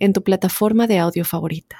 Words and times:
en 0.00 0.12
tu 0.12 0.22
plataforma 0.24 0.86
de 0.86 0.98
audio 0.98 1.24
favorita. 1.24 1.76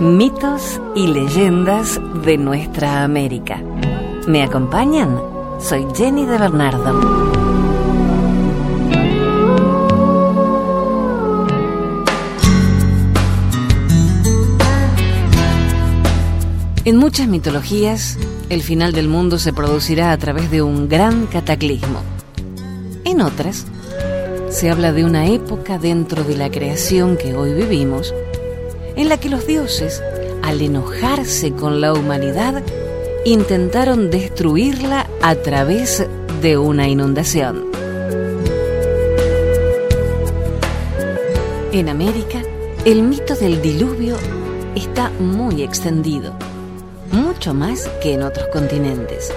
Mitos 0.00 0.80
y 0.94 1.08
leyendas 1.08 2.00
de 2.22 2.38
nuestra 2.38 3.02
América. 3.02 3.60
¿Me 4.28 4.42
acompañan? 4.42 5.20
Soy 5.58 5.86
Jenny 5.96 6.24
de 6.24 6.38
Bernardo. 6.38 7.38
En 16.84 16.96
muchas 16.96 17.26
mitologías, 17.26 18.18
el 18.48 18.62
final 18.62 18.92
del 18.92 19.08
mundo 19.08 19.38
se 19.38 19.52
producirá 19.52 20.12
a 20.12 20.16
través 20.16 20.50
de 20.50 20.62
un 20.62 20.88
gran 20.88 21.26
cataclismo. 21.26 22.00
En 23.04 23.20
otras, 23.20 23.66
se 24.50 24.70
habla 24.70 24.92
de 24.92 25.04
una 25.04 25.26
época 25.26 25.78
dentro 25.78 26.24
de 26.24 26.36
la 26.36 26.50
creación 26.50 27.16
que 27.16 27.34
hoy 27.34 27.52
vivimos, 27.52 28.14
en 28.96 29.08
la 29.08 29.18
que 29.18 29.28
los 29.28 29.46
dioses, 29.46 30.02
al 30.42 30.60
enojarse 30.62 31.52
con 31.52 31.80
la 31.80 31.92
humanidad, 31.92 32.62
intentaron 33.24 34.10
destruirla 34.10 35.06
a 35.22 35.34
través 35.36 36.06
de 36.40 36.56
una 36.56 36.88
inundación. 36.88 37.66
En 41.72 41.88
América, 41.88 42.42
el 42.84 43.02
mito 43.02 43.34
del 43.34 43.60
diluvio 43.60 44.16
está 44.74 45.10
muy 45.20 45.62
extendido, 45.62 46.32
mucho 47.12 47.52
más 47.52 47.86
que 48.02 48.14
en 48.14 48.22
otros 48.22 48.48
continentes. 48.48 49.30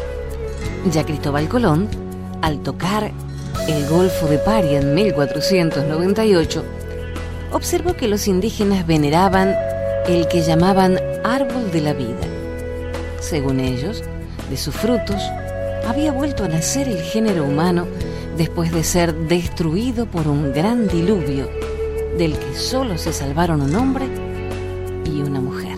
Ya 0.91 1.05
Cristóbal 1.05 1.49
Colón, 1.49 1.89
al 2.41 2.59
tocar 2.63 3.11
el 3.67 3.87
Golfo 3.87 4.27
de 4.27 4.37
Paria 4.37 4.79
en 4.79 4.93
1498, 4.93 6.63
observó 7.51 7.95
que 7.95 8.07
los 8.07 8.27
indígenas 8.27 8.85
veneraban 8.87 9.55
el 10.07 10.27
que 10.27 10.41
llamaban 10.41 10.99
árbol 11.23 11.71
de 11.71 11.81
la 11.81 11.93
vida. 11.93 12.19
Según 13.19 13.59
ellos, 13.59 14.03
de 14.49 14.57
sus 14.57 14.75
frutos 14.75 15.21
había 15.87 16.11
vuelto 16.11 16.43
a 16.43 16.47
nacer 16.47 16.87
el 16.87 17.01
género 17.01 17.45
humano 17.45 17.87
después 18.37 18.71
de 18.71 18.83
ser 18.83 19.13
destruido 19.13 20.05
por 20.05 20.27
un 20.27 20.53
gran 20.53 20.87
diluvio 20.87 21.49
del 22.17 22.37
que 22.37 22.55
solo 22.55 22.97
se 22.97 23.13
salvaron 23.13 23.61
un 23.61 23.75
hombre 23.75 24.05
y 25.05 25.21
una 25.21 25.39
mujer. 25.39 25.77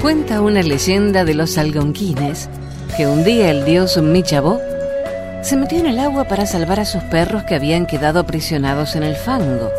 Cuenta 0.00 0.40
una 0.40 0.62
leyenda 0.62 1.24
de 1.24 1.34
los 1.34 1.56
algonquines 1.56 2.48
que 2.96 3.06
un 3.08 3.24
día 3.24 3.50
el 3.50 3.64
dios 3.64 4.00
Michabó 4.00 4.60
se 5.42 5.56
metió 5.56 5.78
en 5.78 5.86
el 5.86 5.98
agua 5.98 6.24
para 6.24 6.46
salvar 6.46 6.78
a 6.78 6.84
sus 6.84 7.02
perros 7.04 7.42
que 7.42 7.56
habían 7.56 7.86
quedado 7.86 8.20
aprisionados 8.20 8.94
en 8.94 9.02
el 9.02 9.16
fango. 9.16 9.70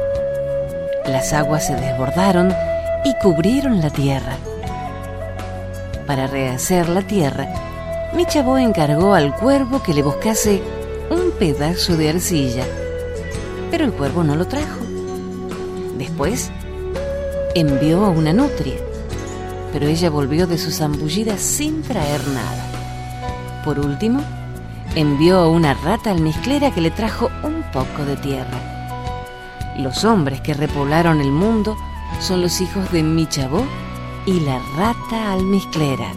Las 1.05 1.31
aguas 1.31 1.67
se 1.67 1.75
desbordaron 1.75 2.53
y 3.05 3.13
cubrieron 3.21 3.81
la 3.81 3.89
tierra. 3.89 4.35
Para 6.05 6.27
rehacer 6.27 6.89
la 6.89 7.01
tierra, 7.03 7.47
Michabó 8.13 8.57
encargó 8.57 9.13
al 9.13 9.33
cuervo 9.33 9.81
que 9.81 9.93
le 9.93 10.03
buscase 10.03 10.61
un 11.09 11.31
pedazo 11.39 11.95
de 11.95 12.09
arcilla, 12.09 12.65
pero 13.71 13.85
el 13.85 13.93
cuervo 13.93 14.23
no 14.23 14.35
lo 14.35 14.45
trajo. 14.45 14.81
Después, 15.97 16.51
envió 17.53 18.03
a 18.03 18.09
una 18.09 18.33
nutria, 18.33 18.75
pero 19.71 19.87
ella 19.87 20.09
volvió 20.09 20.47
de 20.47 20.57
su 20.57 20.71
zambullida 20.71 21.37
sin 21.37 21.81
traer 21.81 22.27
nada. 22.27 22.74
Por 23.65 23.79
último, 23.79 24.21
envió 24.95 25.39
a 25.39 25.49
una 25.49 25.73
rata 25.73 26.11
almizclera 26.11 26.71
que 26.71 26.81
le 26.81 26.91
trajo 26.91 27.31
un 27.43 27.63
poco 27.73 28.05
de 28.05 28.15
tierra. 28.15 29.73
Los 29.75 30.05
hombres 30.05 30.39
que 30.39 30.53
repoblaron 30.53 31.19
el 31.19 31.31
mundo 31.31 31.75
son 32.21 32.41
los 32.41 32.61
hijos 32.61 32.91
de 32.91 33.01
Michabó 33.01 33.65
y 34.27 34.39
la 34.41 34.59
rata 34.77 35.33
almizclera. 35.33 36.13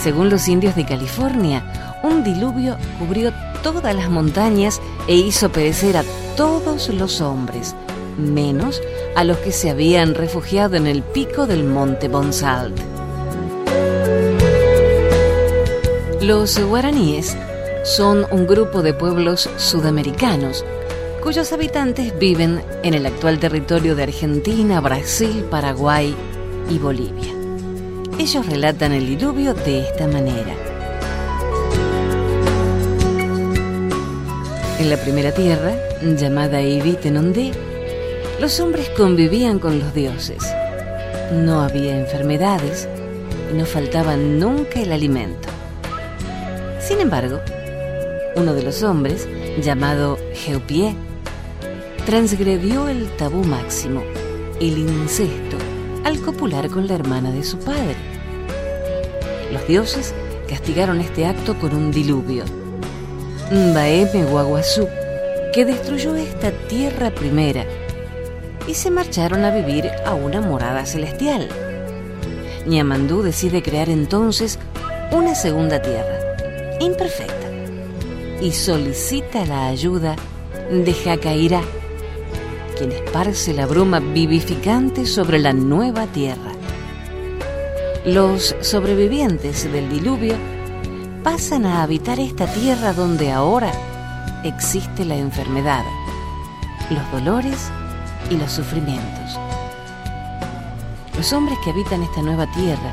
Según 0.00 0.30
los 0.30 0.46
indios 0.46 0.76
de 0.76 0.86
California, 0.86 1.98
un 2.04 2.22
diluvio 2.22 2.76
cubrió 3.00 3.32
todas 3.62 3.94
las 3.94 4.08
montañas 4.08 4.80
e 5.08 5.16
hizo 5.16 5.50
perecer 5.50 5.96
a 5.96 6.04
todos 6.36 6.88
los 6.90 7.20
hombres, 7.20 7.74
menos 8.18 8.80
a 9.16 9.24
los 9.24 9.38
que 9.38 9.50
se 9.50 9.70
habían 9.70 10.14
refugiado 10.14 10.76
en 10.76 10.86
el 10.86 11.02
pico 11.02 11.46
del 11.46 11.64
monte 11.64 12.08
Bonsalt. 12.08 12.91
Los 16.22 16.56
guaraníes 16.56 17.36
son 17.82 18.28
un 18.30 18.46
grupo 18.46 18.80
de 18.80 18.94
pueblos 18.94 19.50
sudamericanos 19.56 20.64
cuyos 21.20 21.52
habitantes 21.52 22.16
viven 22.16 22.62
en 22.84 22.94
el 22.94 23.06
actual 23.06 23.40
territorio 23.40 23.96
de 23.96 24.04
Argentina, 24.04 24.80
Brasil, 24.80 25.44
Paraguay 25.50 26.14
y 26.70 26.78
Bolivia. 26.78 27.34
Ellos 28.20 28.46
relatan 28.46 28.92
el 28.92 29.08
diluvio 29.08 29.52
de 29.52 29.80
esta 29.80 30.06
manera. 30.06 30.54
En 34.78 34.90
la 34.90 34.98
primera 34.98 35.32
tierra, 35.32 35.74
llamada 36.02 36.62
Ibitenondé, 36.62 37.50
los 38.40 38.60
hombres 38.60 38.90
convivían 38.90 39.58
con 39.58 39.80
los 39.80 39.92
dioses. 39.92 40.44
No 41.32 41.62
había 41.62 41.98
enfermedades 41.98 42.88
y 43.52 43.56
no 43.56 43.66
faltaba 43.66 44.16
nunca 44.16 44.80
el 44.80 44.92
alimento. 44.92 45.51
Sin 46.92 47.00
embargo, 47.00 47.40
uno 48.36 48.52
de 48.52 48.62
los 48.62 48.82
hombres, 48.82 49.26
llamado 49.62 50.18
Geopié, 50.34 50.94
transgredió 52.04 52.86
el 52.86 53.08
tabú 53.16 53.44
máximo, 53.44 54.02
el 54.60 54.76
incesto, 54.76 55.56
al 56.04 56.20
copular 56.20 56.68
con 56.68 56.86
la 56.86 56.94
hermana 56.94 57.30
de 57.30 57.44
su 57.44 57.58
padre. 57.58 57.96
Los 59.54 59.66
dioses 59.66 60.12
castigaron 60.46 61.00
este 61.00 61.24
acto 61.24 61.58
con 61.58 61.74
un 61.74 61.92
diluvio. 61.92 62.44
Mbaeme 63.50 64.24
Guaguazú, 64.24 64.86
que 65.54 65.64
destruyó 65.64 66.14
esta 66.14 66.50
tierra 66.68 67.10
primera, 67.10 67.64
y 68.68 68.74
se 68.74 68.90
marcharon 68.90 69.46
a 69.46 69.50
vivir 69.50 69.90
a 70.04 70.12
una 70.12 70.42
morada 70.42 70.84
celestial. 70.84 71.48
Ñamandú 72.66 73.22
decide 73.22 73.62
crear 73.62 73.88
entonces 73.88 74.58
una 75.10 75.34
segunda 75.34 75.80
tierra 75.80 76.21
imperfecta 76.82 77.48
y 78.40 78.52
solicita 78.52 79.44
la 79.46 79.68
ayuda 79.68 80.16
de 80.70 80.92
Jacairá, 80.92 81.60
quien 82.76 82.92
esparce 82.92 83.54
la 83.54 83.66
bruma 83.66 84.00
vivificante 84.00 85.06
sobre 85.06 85.38
la 85.38 85.52
nueva 85.52 86.06
tierra. 86.06 86.52
Los 88.04 88.56
sobrevivientes 88.60 89.70
del 89.70 89.88
diluvio 89.88 90.34
pasan 91.22 91.66
a 91.66 91.82
habitar 91.82 92.18
esta 92.18 92.46
tierra 92.52 92.92
donde 92.92 93.30
ahora 93.30 93.70
existe 94.42 95.04
la 95.04 95.16
enfermedad, 95.16 95.84
los 96.90 97.12
dolores 97.12 97.70
y 98.28 98.36
los 98.36 98.50
sufrimientos. 98.50 99.38
Los 101.16 101.32
hombres 101.32 101.56
que 101.62 101.70
habitan 101.70 102.02
esta 102.02 102.22
nueva 102.22 102.46
tierra, 102.52 102.92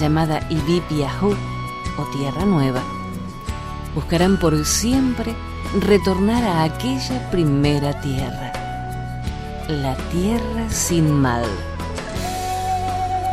llamada 0.00 0.40
Ibipiahu 0.50 1.36
o 1.98 2.02
Tierra 2.16 2.44
Nueva, 2.44 2.82
buscarán 3.94 4.38
por 4.38 4.64
siempre 4.64 5.34
retornar 5.80 6.44
a 6.44 6.64
aquella 6.64 7.30
primera 7.30 8.00
tierra, 8.00 8.52
la 9.68 9.94
tierra 10.10 10.68
sin 10.70 11.12
mal. 11.12 11.44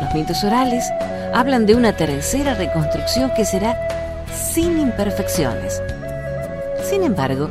Los 0.02 0.14
mitos 0.14 0.44
orales 0.44 0.84
hablan 1.32 1.66
de 1.66 1.74
una 1.74 1.96
tercera 1.96 2.54
reconstrucción 2.54 3.30
que 3.34 3.44
será 3.44 3.76
sin 4.34 4.78
imperfecciones. 4.78 5.82
Sin 6.88 7.02
embargo, 7.02 7.48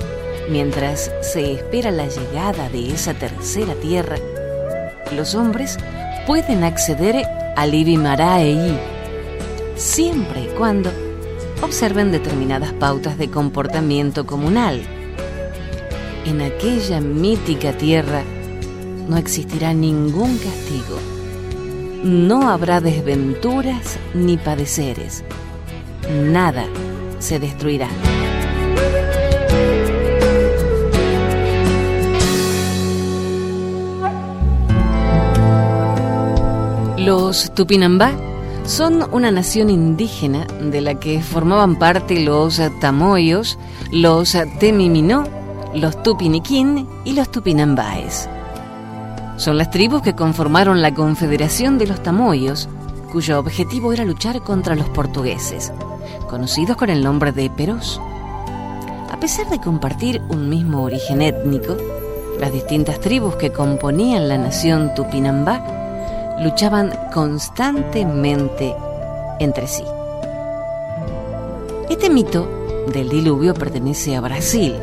mientras 0.49 1.11
se 1.21 1.53
espera 1.53 1.91
la 1.91 2.07
llegada 2.07 2.69
de 2.69 2.93
esa 2.93 3.13
tercera 3.13 3.73
tierra, 3.75 4.17
los 5.15 5.35
hombres 5.35 5.77
pueden 6.27 6.63
acceder 6.63 7.27
al 7.55 7.73
Ibimaraei, 7.73 8.79
siempre 9.75 10.43
y 10.43 10.47
cuando 10.57 10.91
observen 11.65 12.11
determinadas 12.11 12.73
pautas 12.73 13.17
de 13.17 13.31
comportamiento 13.31 14.27
comunal, 14.27 14.81
en 16.25 16.41
aquella 16.41 17.01
mítica 17.01 17.73
tierra 17.73 18.23
no 19.09 19.17
existirá 19.17 19.73
ningún 19.73 20.37
castigo. 20.37 20.99
No 22.03 22.49
habrá 22.49 22.81
desventuras 22.81 23.97
ni 24.13 24.37
padeceres. 24.37 25.23
Nada 26.23 26.65
se 27.17 27.39
destruirá. 27.39 27.89
Los 36.97 37.53
Tupinambá 37.55 38.13
son 38.65 39.07
una 39.13 39.29
nación 39.29 39.69
indígena 39.69 40.45
de 40.59 40.81
la 40.81 40.95
que 40.95 41.21
formaban 41.21 41.77
parte 41.77 42.23
los 42.23 42.59
Tamoyos, 42.79 43.59
los 43.91 44.35
Temiminó, 44.59 45.23
los 45.73 46.01
Tupiniquín 46.01 46.87
y 47.05 47.13
los 47.13 47.31
Tupinambáes. 47.31 48.27
Son 49.37 49.57
las 49.57 49.69
tribus 49.69 50.01
que 50.01 50.15
conformaron 50.15 50.81
la 50.81 50.93
Confederación 50.93 51.77
de 51.77 51.87
los 51.87 52.01
Tamoyos, 52.01 52.67
cuyo 53.11 53.39
objetivo 53.39 53.93
era 53.93 54.03
luchar 54.03 54.41
contra 54.41 54.75
los 54.75 54.89
portugueses, 54.89 55.71
conocidos 56.27 56.75
con 56.75 56.89
el 56.89 57.03
nombre 57.03 57.31
de 57.31 57.49
Perós. 57.49 58.01
A 59.11 59.19
pesar 59.19 59.47
de 59.49 59.59
compartir 59.59 60.21
un 60.29 60.49
mismo 60.49 60.83
origen 60.83 61.21
étnico, 61.21 61.77
las 62.39 62.51
distintas 62.51 62.99
tribus 62.99 63.35
que 63.35 63.51
componían 63.51 64.27
la 64.27 64.37
nación 64.37 64.93
Tupinambá 64.95 65.74
luchaban 66.39 66.91
constantemente 67.13 68.75
entre 69.39 69.67
sí. 69.67 69.83
Este 71.89 72.09
mito 72.09 72.47
del 72.91 73.09
diluvio 73.09 73.53
pertenece 73.53 74.15
a 74.15 74.21
Brasil 74.21 74.75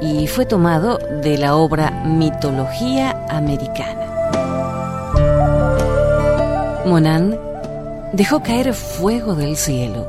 y 0.00 0.26
fue 0.26 0.46
tomado 0.46 0.98
de 0.98 1.38
la 1.38 1.56
obra 1.56 1.90
Mitología 2.04 3.26
Americana. 3.28 4.04
Monan 6.86 7.38
dejó 8.12 8.42
caer 8.42 8.74
fuego 8.74 9.34
del 9.34 9.56
cielo. 9.56 10.06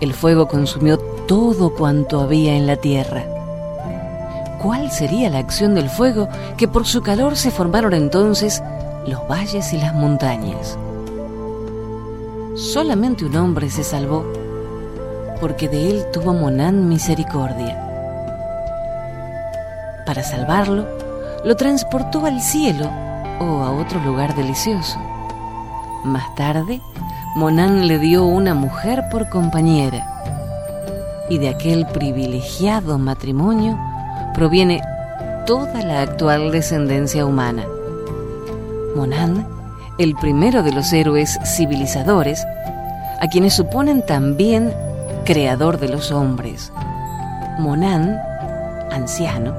El 0.00 0.12
fuego 0.12 0.48
consumió 0.48 0.98
todo 1.26 1.74
cuanto 1.74 2.20
había 2.20 2.56
en 2.56 2.66
la 2.66 2.76
tierra. 2.76 3.24
¿Cuál 4.60 4.90
sería 4.90 5.30
la 5.30 5.38
acción 5.38 5.74
del 5.74 5.88
fuego 5.88 6.28
que 6.56 6.68
por 6.68 6.86
su 6.86 7.02
calor 7.02 7.36
se 7.36 7.50
formaron 7.50 7.94
entonces 7.94 8.62
los 9.06 9.26
valles 9.28 9.72
y 9.72 9.78
las 9.78 9.94
montañas. 9.94 10.78
Solamente 12.54 13.24
un 13.24 13.34
hombre 13.36 13.70
se 13.70 13.82
salvó, 13.82 14.24
porque 15.40 15.68
de 15.68 15.90
él 15.90 16.04
tuvo 16.12 16.32
Monán 16.32 16.88
misericordia. 16.88 17.78
Para 20.06 20.22
salvarlo, 20.22 20.86
lo 21.44 21.56
transportó 21.56 22.26
al 22.26 22.40
cielo 22.40 22.90
o 23.40 23.62
a 23.62 23.72
otro 23.72 23.98
lugar 24.00 24.36
delicioso. 24.36 24.98
Más 26.04 26.34
tarde, 26.34 26.80
Monán 27.34 27.88
le 27.88 27.98
dio 27.98 28.24
una 28.24 28.54
mujer 28.54 29.04
por 29.10 29.28
compañera, 29.28 30.06
y 31.28 31.38
de 31.38 31.48
aquel 31.48 31.86
privilegiado 31.86 32.98
matrimonio 32.98 33.78
proviene 34.34 34.82
toda 35.46 35.82
la 35.82 36.02
actual 36.02 36.52
descendencia 36.52 37.24
humana. 37.24 37.64
Monan, 38.94 39.46
el 39.98 40.14
primero 40.16 40.62
de 40.62 40.72
los 40.72 40.92
héroes 40.92 41.38
civilizadores, 41.44 42.44
a 43.20 43.28
quienes 43.28 43.54
suponen 43.54 44.04
también 44.04 44.72
creador 45.24 45.78
de 45.78 45.88
los 45.88 46.10
hombres. 46.10 46.72
Monan, 47.58 48.18
anciano, 48.90 49.54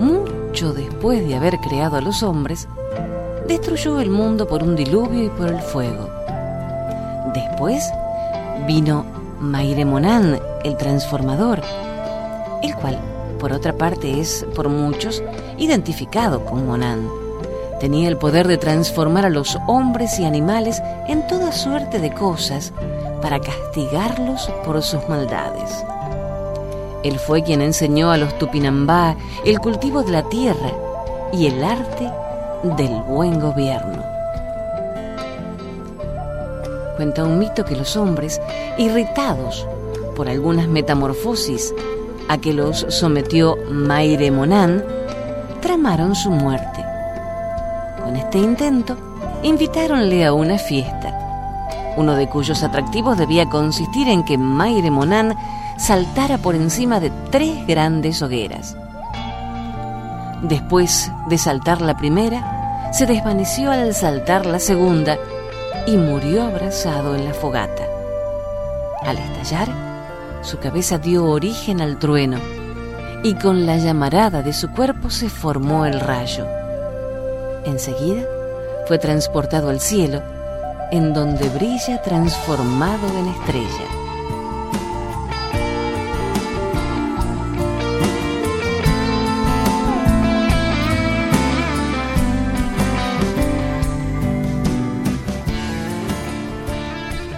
mucho 0.00 0.72
después 0.72 1.26
de 1.26 1.36
haber 1.36 1.58
creado 1.58 1.96
a 1.96 2.00
los 2.00 2.22
hombres, 2.22 2.68
destruyó 3.48 4.00
el 4.00 4.10
mundo 4.10 4.46
por 4.46 4.62
un 4.62 4.76
diluvio 4.76 5.24
y 5.24 5.28
por 5.28 5.48
el 5.48 5.60
fuego. 5.60 6.10
Después 7.34 7.90
vino 8.66 9.04
Maire 9.40 9.84
Monan, 9.84 10.38
el 10.64 10.76
transformador, 10.76 11.62
el 12.62 12.74
cual, 12.76 12.98
por 13.38 13.52
otra 13.52 13.72
parte, 13.72 14.20
es 14.20 14.46
por 14.54 14.68
muchos 14.68 15.22
identificado 15.58 16.44
con 16.44 16.66
Monan 16.66 17.21
Tenía 17.82 18.08
el 18.08 18.16
poder 18.16 18.46
de 18.46 18.58
transformar 18.58 19.26
a 19.26 19.28
los 19.28 19.58
hombres 19.66 20.20
y 20.20 20.24
animales 20.24 20.80
en 21.08 21.26
toda 21.26 21.50
suerte 21.50 21.98
de 21.98 22.14
cosas 22.14 22.72
para 23.20 23.40
castigarlos 23.40 24.48
por 24.64 24.80
sus 24.84 25.08
maldades. 25.08 25.84
Él 27.02 27.18
fue 27.18 27.42
quien 27.42 27.60
enseñó 27.60 28.12
a 28.12 28.18
los 28.18 28.38
Tupinambá 28.38 29.16
el 29.44 29.58
cultivo 29.58 30.04
de 30.04 30.12
la 30.12 30.22
tierra 30.28 30.70
y 31.32 31.48
el 31.48 31.64
arte 31.64 32.08
del 32.76 33.02
buen 33.02 33.40
gobierno. 33.40 34.00
Cuenta 36.94 37.24
un 37.24 37.40
mito 37.40 37.64
que 37.64 37.74
los 37.74 37.96
hombres, 37.96 38.40
irritados 38.78 39.66
por 40.14 40.28
algunas 40.28 40.68
metamorfosis 40.68 41.74
a 42.28 42.38
que 42.38 42.52
los 42.52 42.86
sometió 42.90 43.56
Maire 43.68 44.30
Monan, 44.30 44.84
tramaron 45.60 46.14
su 46.14 46.30
muerte 46.30 46.71
este 48.32 48.46
intento, 48.46 48.96
invitáronle 49.42 50.24
a 50.24 50.32
una 50.32 50.56
fiesta, 50.56 51.92
uno 51.98 52.14
de 52.14 52.30
cuyos 52.30 52.62
atractivos 52.62 53.18
debía 53.18 53.50
consistir 53.50 54.08
en 54.08 54.24
que 54.24 54.38
Maire 54.38 54.90
Monan 54.90 55.36
saltara 55.76 56.38
por 56.38 56.54
encima 56.54 56.98
de 56.98 57.12
tres 57.30 57.66
grandes 57.66 58.22
hogueras. 58.22 58.74
Después 60.40 61.12
de 61.28 61.36
saltar 61.36 61.82
la 61.82 61.98
primera, 61.98 62.90
se 62.94 63.04
desvaneció 63.04 63.70
al 63.70 63.92
saltar 63.92 64.46
la 64.46 64.60
segunda 64.60 65.18
y 65.86 65.98
murió 65.98 66.44
abrazado 66.44 67.14
en 67.14 67.26
la 67.26 67.34
fogata. 67.34 67.84
Al 69.02 69.18
estallar, 69.18 69.68
su 70.40 70.58
cabeza 70.58 70.96
dio 70.96 71.26
origen 71.26 71.82
al 71.82 71.98
trueno 71.98 72.38
y 73.22 73.34
con 73.34 73.66
la 73.66 73.76
llamarada 73.76 74.40
de 74.40 74.54
su 74.54 74.70
cuerpo 74.70 75.10
se 75.10 75.28
formó 75.28 75.84
el 75.84 76.00
rayo. 76.00 76.61
Enseguida 77.64 78.24
fue 78.86 78.98
transportado 78.98 79.68
al 79.68 79.80
cielo, 79.80 80.22
en 80.90 81.14
donde 81.14 81.48
brilla 81.48 82.02
transformado 82.02 83.06
en 83.18 83.28
estrella. 83.28 84.02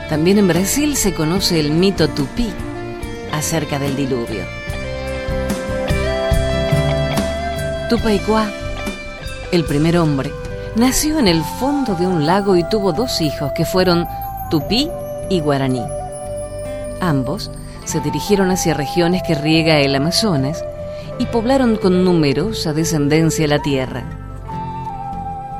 También 0.09 0.39
en 0.39 0.49
Brasil 0.49 0.97
se 0.97 1.13
conoce 1.13 1.61
el 1.61 1.73
mito 1.73 2.09
tupí 2.09 2.51
acerca 3.33 3.79
del 3.79 3.97
diluvio. 3.97 4.45
Tupaicuá 7.91 8.49
el 9.55 9.65
primer 9.65 9.97
hombre, 9.99 10.33
nació 10.77 11.19
en 11.19 11.29
el 11.29 11.43
fondo 11.43 11.95
de 11.95 12.07
un 12.07 12.27
lago 12.27 12.57
y 12.57 12.69
tuvo 12.69 12.93
dos 12.93 13.21
hijos 13.21 13.53
que 13.53 13.65
fueron 13.65 14.07
Tupí 14.51 14.91
y 15.31 15.41
Guaraní. 15.41 15.83
Ambos 17.01 17.51
se 17.85 18.01
dirigieron 18.01 18.51
hacia 18.51 18.75
regiones 18.75 19.23
que 19.23 19.35
riega 19.35 19.81
el 19.81 19.95
Amazonas 19.95 20.65
y 21.19 21.27
poblaron 21.27 21.77
con 21.77 22.05
numerosa 22.05 22.73
descendencia 22.73 23.47
la 23.47 23.61
tierra. 23.61 24.05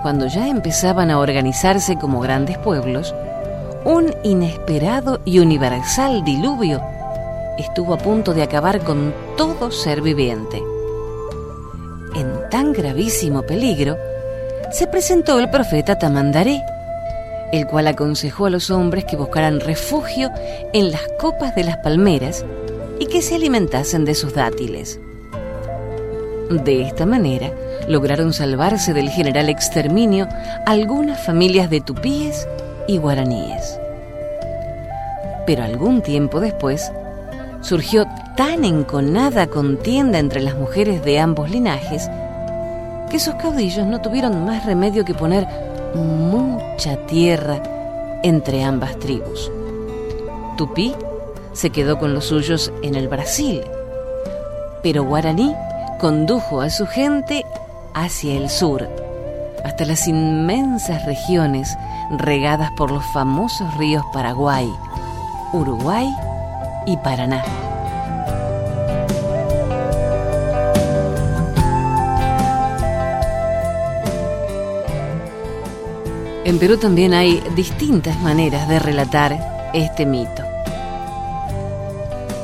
Cuando 0.03 0.27
ya 0.27 0.49
empezaban 0.49 1.11
a 1.11 1.19
organizarse 1.19 1.97
como 1.97 2.21
grandes 2.21 2.59
pueblos, 2.59 3.15
un 3.85 4.15
inesperado 4.25 5.21
y 5.25 5.39
universal 5.39 6.25
diluvio 6.25 6.83
estuvo 7.59 7.95
a 7.95 7.99
punto 7.99 8.35
de 8.35 8.43
acabar 8.43 8.81
con 8.81 9.15
todo 9.37 9.71
ser 9.71 10.01
viviente 10.01 10.59
en 10.59 10.74
tan 12.55 12.73
gravísimo 12.73 13.43
peligro, 13.43 13.99
se 14.71 14.87
presentó 14.87 15.41
el 15.41 15.51
profeta 15.51 15.99
Tamandaré, 15.99 16.63
el 17.51 17.67
cual 17.67 17.89
aconsejó 17.89 18.47
a 18.47 18.51
los 18.51 18.71
hombres 18.71 19.05
que 19.05 19.17
buscaran 19.17 19.59
refugio 19.59 20.31
en 20.73 20.93
las 20.93 21.01
copas 21.19 21.57
de 21.57 21.65
las 21.65 21.79
palmeras 21.79 22.45
y 23.01 23.07
que 23.07 23.23
se 23.23 23.35
alimentasen 23.35 24.05
de 24.05 24.15
sus 24.15 24.35
dátiles. 24.35 25.01
De 26.49 26.83
esta 26.83 27.07
manera, 27.07 27.51
lograron 27.89 28.33
salvarse 28.33 28.95
del 28.95 29.11
general 29.11 29.49
exterminio 29.49 30.29
algunas 30.65 31.21
familias 31.27 31.69
de 31.71 31.81
tupíes 31.81 32.47
y 32.87 32.99
guaraníes. 32.99 33.81
Pero 35.45 35.65
algún 35.65 36.03
tiempo 36.03 36.39
después, 36.39 36.93
surgió 37.63 38.07
tan 38.37 38.65
enconada 38.65 39.49
contienda 39.49 40.21
entre 40.21 40.41
las 40.41 40.55
mujeres 40.55 41.03
de 41.03 41.19
ambos 41.19 41.51
linajes 41.51 42.09
esos 43.17 43.35
caudillos 43.37 43.87
no 43.87 44.01
tuvieron 44.01 44.45
más 44.45 44.65
remedio 44.65 45.05
que 45.05 45.15
poner 45.15 45.47
mucha 45.95 46.97
tierra 47.07 47.63
entre 48.23 48.65
ambas 48.65 48.99
tribus. 48.99 49.51
Tupí 50.57 50.95
se 51.53 51.71
quedó 51.71 51.99
con 51.99 52.15
los 52.15 52.27
suyos 52.27 52.73
en 52.83 52.95
el 52.95 53.09
Brasil, 53.09 53.63
pero 54.83 55.05
Guaraní 55.05 55.55
condujo 56.01 56.61
a 56.61 56.71
su 56.71 56.87
gente 56.87 57.45
hacia 57.95 58.37
el 58.37 58.51
sur, 58.51 58.89
hasta 59.65 59.85
las 59.85 60.09
inmensas 60.09 61.05
regiones 61.07 61.77
regadas 62.19 62.71
por 62.77 62.91
los 62.91 63.05
famosos 63.13 63.73
ríos 63.77 64.05
Paraguay, 64.13 64.69
Uruguay 65.53 66.09
y 66.87 66.97
Paraná. 66.99 67.64
En 76.45 76.59
Perú 76.59 76.77
también 76.77 77.15
hay 77.15 77.43
distintas 77.57 78.21
maneras 78.21 78.69
de 78.69 78.79
relatar 78.79 79.71
este 79.73 80.05
mito. 80.05 80.43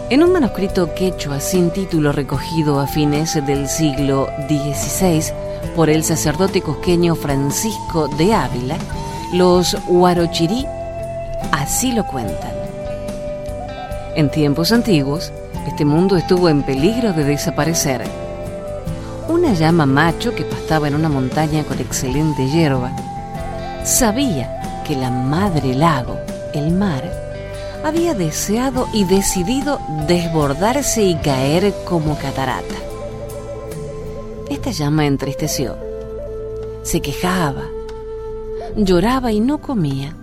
En 0.09 0.25
un 0.25 0.33
manuscrito 0.33 0.95
quechua 0.95 1.39
sin 1.39 1.71
título 1.71 2.11
recogido 2.11 2.81
a 2.81 2.87
fines 2.87 3.35
del 3.47 3.69
siglo 3.69 4.29
XVI 4.49 5.35
por 5.77 5.91
el 5.91 6.03
sacerdote 6.03 6.63
cosqueño 6.63 7.15
Francisco 7.15 8.09
de 8.09 8.33
Ávila, 8.33 8.79
los 9.35 9.77
huarochirí 9.87 10.65
así 11.53 11.93
lo 11.93 12.07
cuentan. 12.07 12.53
En 14.17 14.31
tiempos 14.31 14.73
antiguos, 14.73 15.31
este 15.67 15.85
mundo 15.85 16.17
estuvo 16.17 16.49
en 16.49 16.63
peligro 16.63 17.13
de 17.13 17.25
desaparecer. 17.25 18.05
Una 19.29 19.53
llama 19.53 19.85
macho 19.85 20.35
que 20.35 20.45
pastaba 20.45 20.89
en 20.89 20.95
una 20.95 21.11
montaña 21.11 21.65
con 21.65 21.79
excelente 21.79 22.49
hierba 22.49 22.91
sabía 23.85 24.83
que 24.87 24.97
la 24.97 25.11
madre 25.11 25.75
lago, 25.75 26.19
el 26.55 26.71
mar, 26.73 27.03
había 27.85 28.15
deseado 28.15 28.87
y 28.93 29.05
decidido 29.05 29.81
desbordarse 30.07 31.03
y 31.03 31.15
caer 31.15 31.73
como 31.85 32.17
catarata. 32.19 32.75
Esta 34.49 34.71
llama 34.71 35.07
entristeció. 35.07 35.77
Se 36.83 37.01
quejaba, 37.01 37.65
lloraba 38.77 39.33
y 39.33 39.41
no 39.41 39.59
comía. 39.59 40.15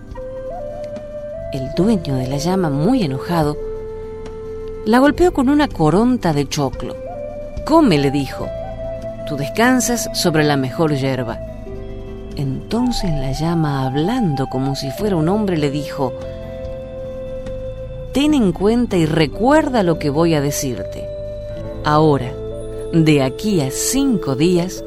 El 1.52 1.70
dueño 1.76 2.16
de 2.16 2.26
la 2.26 2.36
llama, 2.36 2.68
muy 2.68 3.02
enojado, 3.02 3.56
la 4.84 4.98
golpeó 4.98 5.32
con 5.32 5.48
una 5.48 5.68
coronta 5.68 6.32
de 6.32 6.48
choclo. 6.48 6.94
Come, 7.64 7.98
le 7.98 8.10
dijo. 8.10 8.46
Tú 9.26 9.36
descansas 9.36 10.08
sobre 10.14 10.44
la 10.44 10.56
mejor 10.56 10.94
hierba. 10.94 11.38
Entonces 12.38 13.10
la 13.10 13.32
llama, 13.32 13.84
hablando 13.84 14.46
como 14.46 14.76
si 14.76 14.92
fuera 14.92 15.16
un 15.16 15.28
hombre, 15.28 15.58
le 15.58 15.72
dijo, 15.72 16.12
Ten 18.12 18.32
en 18.32 18.52
cuenta 18.52 18.96
y 18.96 19.06
recuerda 19.06 19.82
lo 19.82 19.98
que 19.98 20.08
voy 20.08 20.34
a 20.34 20.40
decirte. 20.40 21.04
Ahora, 21.84 22.32
de 22.92 23.24
aquí 23.24 23.60
a 23.60 23.72
cinco 23.72 24.36
días, 24.36 24.84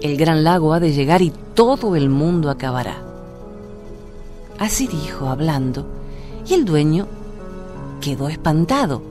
el 0.00 0.16
gran 0.16 0.44
lago 0.44 0.72
ha 0.72 0.78
de 0.78 0.92
llegar 0.92 1.22
y 1.22 1.32
todo 1.54 1.96
el 1.96 2.08
mundo 2.08 2.50
acabará. 2.50 3.02
Así 4.56 4.86
dijo, 4.86 5.28
hablando, 5.28 5.86
y 6.46 6.54
el 6.54 6.64
dueño 6.64 7.08
quedó 8.00 8.28
espantado. 8.28 9.02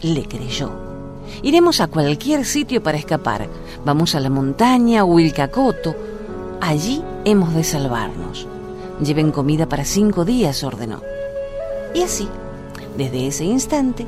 Le 0.00 0.24
creyó. 0.24 0.70
Iremos 1.42 1.82
a 1.82 1.88
cualquier 1.88 2.46
sitio 2.46 2.82
para 2.82 2.96
escapar. 2.96 3.46
Vamos 3.84 4.14
a 4.14 4.20
la 4.20 4.30
montaña 4.30 5.04
o 5.04 5.18
el 5.18 5.34
cacoto 5.34 5.94
Allí 6.62 7.02
hemos 7.24 7.54
de 7.54 7.64
salvarnos. 7.64 8.46
Lleven 9.04 9.32
comida 9.32 9.68
para 9.68 9.84
cinco 9.84 10.24
días, 10.24 10.62
ordenó. 10.62 11.02
Y 11.92 12.02
así, 12.02 12.28
desde 12.96 13.26
ese 13.26 13.44
instante, 13.44 14.06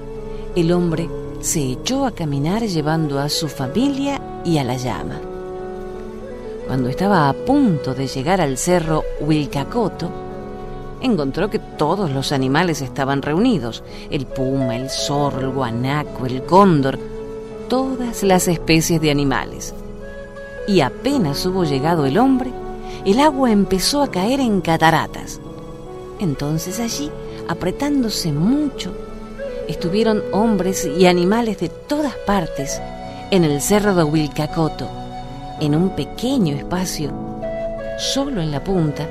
el 0.54 0.70
hombre 0.70 1.10
se 1.40 1.72
echó 1.72 2.06
a 2.06 2.12
caminar 2.12 2.62
llevando 2.62 3.18
a 3.18 3.28
su 3.28 3.48
familia 3.48 4.20
y 4.44 4.58
a 4.58 4.64
la 4.64 4.76
llama. 4.76 5.20
Cuando 6.68 6.88
estaba 6.88 7.28
a 7.28 7.32
punto 7.32 7.92
de 7.92 8.06
llegar 8.06 8.40
al 8.40 8.56
cerro 8.56 9.02
Huilcacoto, 9.18 10.08
encontró 11.00 11.50
que 11.50 11.58
todos 11.58 12.12
los 12.12 12.30
animales 12.30 12.82
estaban 12.82 13.20
reunidos, 13.20 13.82
el 14.10 14.26
puma, 14.26 14.76
el 14.76 14.90
zorro, 14.90 15.40
el 15.40 15.50
guanaco, 15.50 16.24
el 16.24 16.44
cóndor, 16.44 17.00
todas 17.68 18.22
las 18.22 18.46
especies 18.46 19.00
de 19.00 19.10
animales 19.10 19.74
y 20.66 20.80
apenas 20.80 21.44
hubo 21.46 21.64
llegado 21.64 22.06
el 22.06 22.18
hombre, 22.18 22.50
el 23.04 23.20
agua 23.20 23.50
empezó 23.50 24.02
a 24.02 24.10
caer 24.10 24.40
en 24.40 24.60
cataratas. 24.60 25.40
Entonces 26.20 26.80
allí, 26.80 27.10
apretándose 27.48 28.32
mucho, 28.32 28.92
estuvieron 29.68 30.22
hombres 30.32 30.86
y 30.86 31.06
animales 31.06 31.58
de 31.58 31.68
todas 31.68 32.14
partes 32.26 32.80
en 33.30 33.44
el 33.44 33.60
cerro 33.60 33.94
de 33.94 34.04
Huilcacoto, 34.04 34.88
en 35.60 35.74
un 35.74 35.90
pequeño 35.90 36.56
espacio, 36.56 37.10
solo 37.98 38.40
en 38.40 38.50
la 38.50 38.62
punta, 38.62 39.06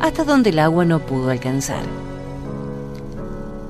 hasta 0.00 0.24
donde 0.24 0.50
el 0.50 0.58
agua 0.58 0.84
no 0.84 1.00
pudo 1.00 1.30
alcanzar. 1.30 1.82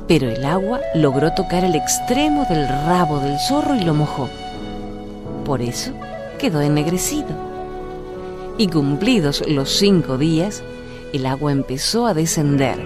Pero 0.06 0.28
el 0.28 0.44
agua 0.44 0.80
logró 0.94 1.32
tocar 1.34 1.64
el 1.64 1.74
extremo 1.74 2.44
del 2.48 2.66
rabo 2.66 3.20
del 3.20 3.38
zorro 3.38 3.76
y 3.76 3.84
lo 3.84 3.94
mojó. 3.94 4.28
Por 5.44 5.62
eso, 5.62 5.92
quedó 6.40 6.62
ennegrecido. 6.62 7.28
Y 8.56 8.68
cumplidos 8.68 9.44
los 9.46 9.70
cinco 9.70 10.18
días, 10.18 10.62
el 11.12 11.26
agua 11.26 11.52
empezó 11.52 12.06
a 12.06 12.14
descender. 12.14 12.78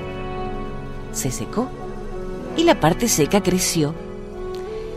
Se 1.13 1.31
secó 1.31 1.69
y 2.57 2.65
la 2.65 2.81
parte 2.81 3.09
seca 3.09 3.43
creció. 3.43 3.95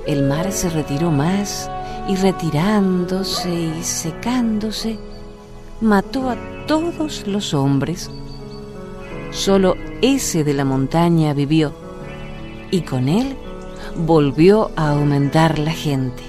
El 0.05 0.23
mar 0.23 0.51
se 0.51 0.69
retiró 0.69 1.11
más 1.11 1.69
y 2.07 2.15
retirándose 2.15 3.53
y 3.53 3.83
secándose, 3.83 4.97
mató 5.81 6.29
a 6.29 6.37
todos 6.65 7.27
los 7.27 7.53
hombres. 7.53 8.09
Solo 9.31 9.75
ese 10.01 10.43
de 10.43 10.53
la 10.53 10.65
montaña 10.65 11.33
vivió 11.33 11.73
y 12.71 12.81
con 12.81 13.07
él 13.07 13.35
volvió 13.97 14.71
a 14.75 14.91
aumentar 14.91 15.59
la 15.59 15.71
gente. 15.71 16.23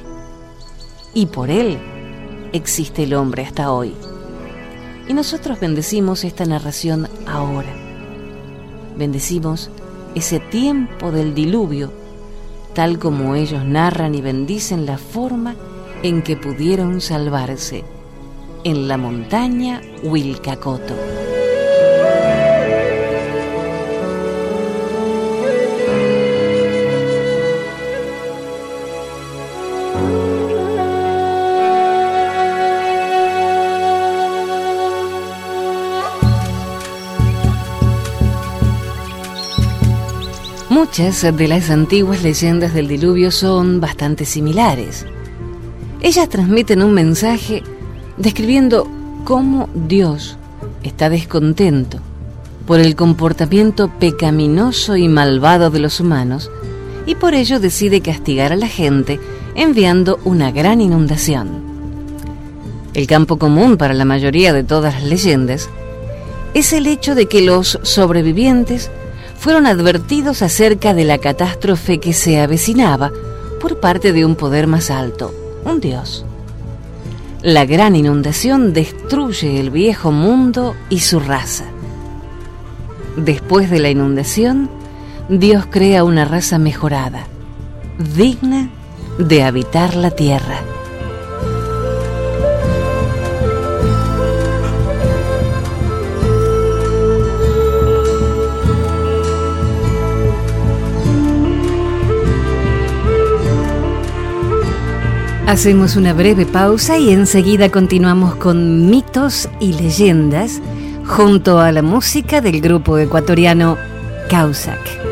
Y 1.15 1.27
por 1.27 1.51
él 1.51 1.79
existe 2.53 3.05
el 3.05 3.15
hombre 3.15 3.45
hasta 3.45 3.73
hoy. 3.73 3.95
Y 5.09 5.15
nosotros 5.15 5.61
bendecimos 5.61 6.25
esta 6.25 6.45
narración 6.45 7.09
ahora. 7.27 7.73
Bendecimos 8.97 9.71
ese 10.15 10.41
tiempo 10.41 11.13
del 11.13 11.35
diluvio, 11.35 11.93
tal 12.75 12.99
como 12.99 13.35
ellos 13.35 13.65
narran 13.65 14.15
y 14.15 14.21
bendicen 14.21 14.87
la 14.87 14.99
forma 14.99 15.55
en 16.03 16.23
que 16.23 16.37
pudieron 16.37 17.01
salvarse 17.01 17.85
en 18.65 18.89
la 18.89 18.97
montaña 18.97 19.81
Wilcacoto. 20.03 20.95
Muchas 40.89 41.37
de 41.37 41.49
las 41.49 41.69
antiguas 41.69 42.23
leyendas 42.23 42.73
del 42.73 42.89
diluvio 42.89 43.31
son 43.31 43.79
bastante 43.79 44.25
similares. 44.25 45.05
Ellas 46.01 46.31
transmiten 46.31 46.83
un 46.83 46.95
mensaje 46.95 47.63
describiendo 48.17 48.89
cómo 49.25 49.69
Dios 49.75 50.39
está 50.83 51.11
descontento 51.11 51.99
por 52.67 52.81
el 52.81 52.97
comportamiento 52.97 53.91
pecaminoso 54.01 54.97
y 54.97 55.09
malvado 55.09 55.69
de 55.71 55.79
los 55.79 56.01
humanos 56.01 56.51
y 57.05 57.17
por 57.17 57.35
ello 57.35 57.61
decide 57.61 58.01
castigar 58.01 58.55
a 58.55 58.57
la 58.57 58.67
gente 58.67 59.21
enviando 59.55 60.19
una 60.25 60.51
gran 60.53 60.81
inundación. 60.81 61.51
El 62.95 63.07
campo 63.07 63.39
común 63.39 63.77
para 63.77 63.93
la 63.93 64.07
mayoría 64.07 64.55
de 64.55 64.65
todas 64.65 64.95
las 64.95 65.05
leyendas 65.05 65.69
es 66.55 66.73
el 66.73 66.87
hecho 66.87 67.15
de 67.15 67.27
que 67.27 67.43
los 67.43 67.79
sobrevivientes 67.83 68.91
fueron 69.39 69.67
advertidos 69.67 70.43
acerca 70.43 70.95
de 70.95 71.05
la 71.05 71.19
catástrofe 71.19 71.99
que 71.99 72.13
se 72.13 72.41
avecinaba 72.41 73.13
por 73.61 73.79
parte 73.81 74.13
de 74.13 74.25
un 74.25 74.35
poder 74.35 74.67
más 74.67 74.91
alto, 74.91 75.33
un 75.65 75.81
dios. 75.81 76.25
La 77.43 77.65
gran 77.65 77.95
inundación 77.95 78.73
destruye 78.73 79.61
el 79.61 79.71
viejo 79.71 80.11
mundo 80.11 80.75
y 80.91 81.01
su 81.01 81.21
raza. 81.21 81.65
Después 83.17 83.71
de 83.71 83.79
la 83.79 83.91
inundación, 83.91 84.69
Dios 85.29 85.67
crea 85.71 86.05
una 86.05 86.25
raza 86.25 86.59
mejorada, 86.59 87.27
digna 88.17 88.71
de 89.19 89.45
habitar 89.45 89.95
la 89.95 90.11
tierra. 90.11 90.61
Hacemos 105.49 105.97
una 105.97 106.13
breve 106.13 106.45
pausa 106.45 106.99
y 106.99 107.09
enseguida 107.09 107.71
continuamos 107.71 108.35
con 108.35 108.91
mitos 108.91 109.49
y 109.61 109.73
leyendas 109.73 110.61
junto 111.07 111.59
a 111.59 111.73
la 111.73 111.81
música 111.81 112.43
del 112.43 112.61
grupo 112.61 112.99
ecuatoriano 112.99 113.79
Causac. 114.29 115.08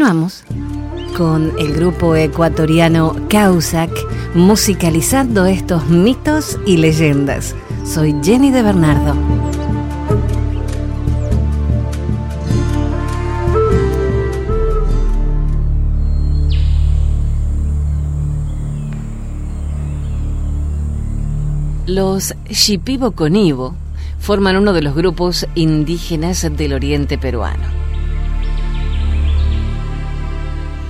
Continuamos 0.00 0.44
con 1.14 1.52
el 1.58 1.74
grupo 1.74 2.16
ecuatoriano 2.16 3.14
Causac 3.28 3.90
musicalizando 4.34 5.44
estos 5.44 5.88
mitos 5.88 6.58
y 6.64 6.78
leyendas. 6.78 7.54
Soy 7.84 8.16
Jenny 8.22 8.50
de 8.50 8.62
Bernardo. 8.62 9.14
Los 21.84 22.34
Shipibo 22.48 23.10
Conibo 23.10 23.74
forman 24.18 24.56
uno 24.56 24.72
de 24.72 24.80
los 24.80 24.94
grupos 24.94 25.46
indígenas 25.54 26.48
del 26.56 26.72
oriente 26.72 27.18
peruano. 27.18 27.79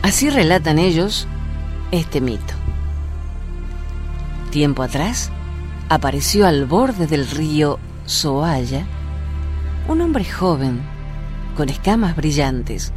Así 0.03 0.31
relatan 0.31 0.79
ellos 0.79 1.29
este 1.91 2.21
mito. 2.21 2.55
Tiempo 4.51 4.83
atrás 4.83 5.31
apareció 5.89 6.47
al 6.47 6.67
borde 6.67 7.07
del 7.07 7.29
río 7.29 7.79
Soaya 8.07 8.87
un 9.89 10.01
hombre 10.01 10.25
joven 10.25 10.81
con 11.57 11.69
escamas 11.69 12.17
brillantes. 12.17 12.93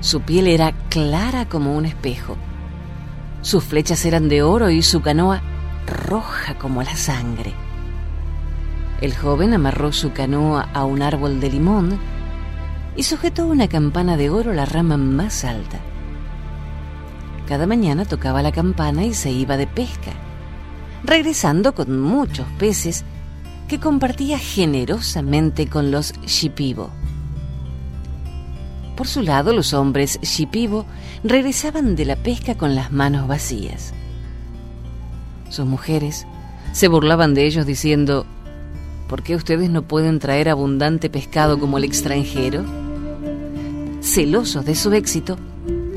Su 0.00 0.22
piel 0.22 0.46
era 0.46 0.72
clara 0.88 1.48
como 1.48 1.76
un 1.76 1.86
espejo. 1.86 2.36
Sus 3.42 3.64
flechas 3.64 4.04
eran 4.04 4.28
de 4.28 4.42
oro 4.42 4.70
y 4.70 4.82
su 4.82 5.02
canoa 5.02 5.42
roja 5.86 6.56
como 6.56 6.82
la 6.82 6.96
sangre. 6.96 7.52
El 9.00 9.16
joven 9.16 9.54
amarró 9.54 9.92
su 9.92 10.12
canoa 10.12 10.68
a 10.72 10.84
un 10.84 11.02
árbol 11.02 11.40
de 11.40 11.50
limón 11.50 11.98
y 12.96 13.04
sujetó 13.04 13.46
una 13.46 13.68
campana 13.68 14.16
de 14.16 14.30
oro 14.30 14.50
a 14.50 14.54
la 14.54 14.66
rama 14.66 14.96
más 14.96 15.44
alta. 15.44 15.78
Cada 17.46 17.66
mañana 17.66 18.04
tocaba 18.04 18.42
la 18.42 18.52
campana 18.52 19.04
y 19.04 19.14
se 19.14 19.30
iba 19.30 19.56
de 19.56 19.66
pesca, 19.66 20.12
regresando 21.04 21.74
con 21.74 22.00
muchos 22.00 22.46
peces 22.58 23.04
que 23.68 23.80
compartía 23.80 24.38
generosamente 24.38 25.66
con 25.66 25.90
los 25.90 26.12
Shipibo. 26.26 26.90
Por 28.96 29.08
su 29.08 29.22
lado, 29.22 29.52
los 29.52 29.72
hombres 29.72 30.20
Shipibo 30.20 30.84
regresaban 31.24 31.96
de 31.96 32.04
la 32.04 32.16
pesca 32.16 32.56
con 32.56 32.74
las 32.74 32.92
manos 32.92 33.26
vacías. 33.26 33.94
Sus 35.48 35.66
mujeres 35.66 36.26
se 36.72 36.88
burlaban 36.88 37.34
de 37.34 37.46
ellos 37.46 37.66
diciendo, 37.66 38.26
¿por 39.08 39.22
qué 39.22 39.34
ustedes 39.34 39.70
no 39.70 39.82
pueden 39.82 40.18
traer 40.18 40.48
abundante 40.48 41.10
pescado 41.10 41.58
como 41.58 41.78
el 41.78 41.84
extranjero? 41.84 42.81
Celosos 44.02 44.64
de 44.64 44.74
su 44.74 44.92
éxito, 44.92 45.38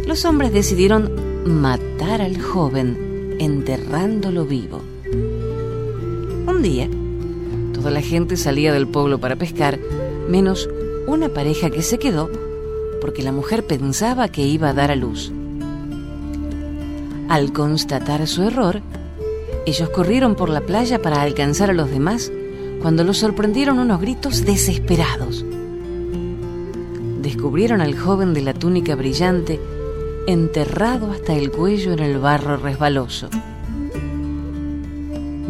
los 0.06 0.26
hombres 0.26 0.54
decidieron 0.54 1.10
matar 1.44 2.22
al 2.22 2.40
joven 2.40 3.36
enterrándolo 3.40 4.46
vivo. 4.46 4.80
Un 6.48 6.62
día, 6.62 6.88
toda 7.74 7.90
la 7.90 8.02
gente 8.02 8.38
salía 8.38 8.72
del 8.74 8.88
pueblo 8.88 9.18
para 9.18 9.38
pescar, 9.38 9.80
menos 10.30 10.70
una 11.08 11.30
pareja 11.30 11.72
que 11.72 11.82
se 11.82 11.98
quedó 11.98 12.30
porque 13.02 13.24
la 13.24 13.32
mujer 13.32 13.66
pensaba 13.66 14.28
que 14.28 14.44
iba 14.44 14.70
a 14.70 14.74
dar 14.74 14.92
a 14.92 14.96
luz. 14.96 15.32
Al 17.28 17.54
constatar 17.54 18.28
su 18.28 18.44
error, 18.44 18.82
ellos 19.66 19.90
corrieron 19.90 20.36
por 20.36 20.50
la 20.50 20.62
playa 20.62 21.02
para 21.02 21.24
alcanzar 21.24 21.72
a 21.72 21.74
los 21.74 21.90
demás 21.90 22.32
cuando 22.84 23.04
los 23.04 23.18
sorprendieron 23.18 23.80
unos 23.80 24.00
gritos 24.00 24.46
desesperados 24.46 25.44
descubrieron 27.36 27.82
al 27.82 28.00
joven 28.00 28.34
de 28.34 28.42
la 28.42 28.54
túnica 28.54 28.96
brillante 28.96 29.60
enterrado 30.26 31.12
hasta 31.12 31.34
el 31.34 31.52
cuello 31.52 31.92
en 31.92 32.00
el 32.00 32.18
barro 32.18 32.56
resbaloso. 32.56 33.28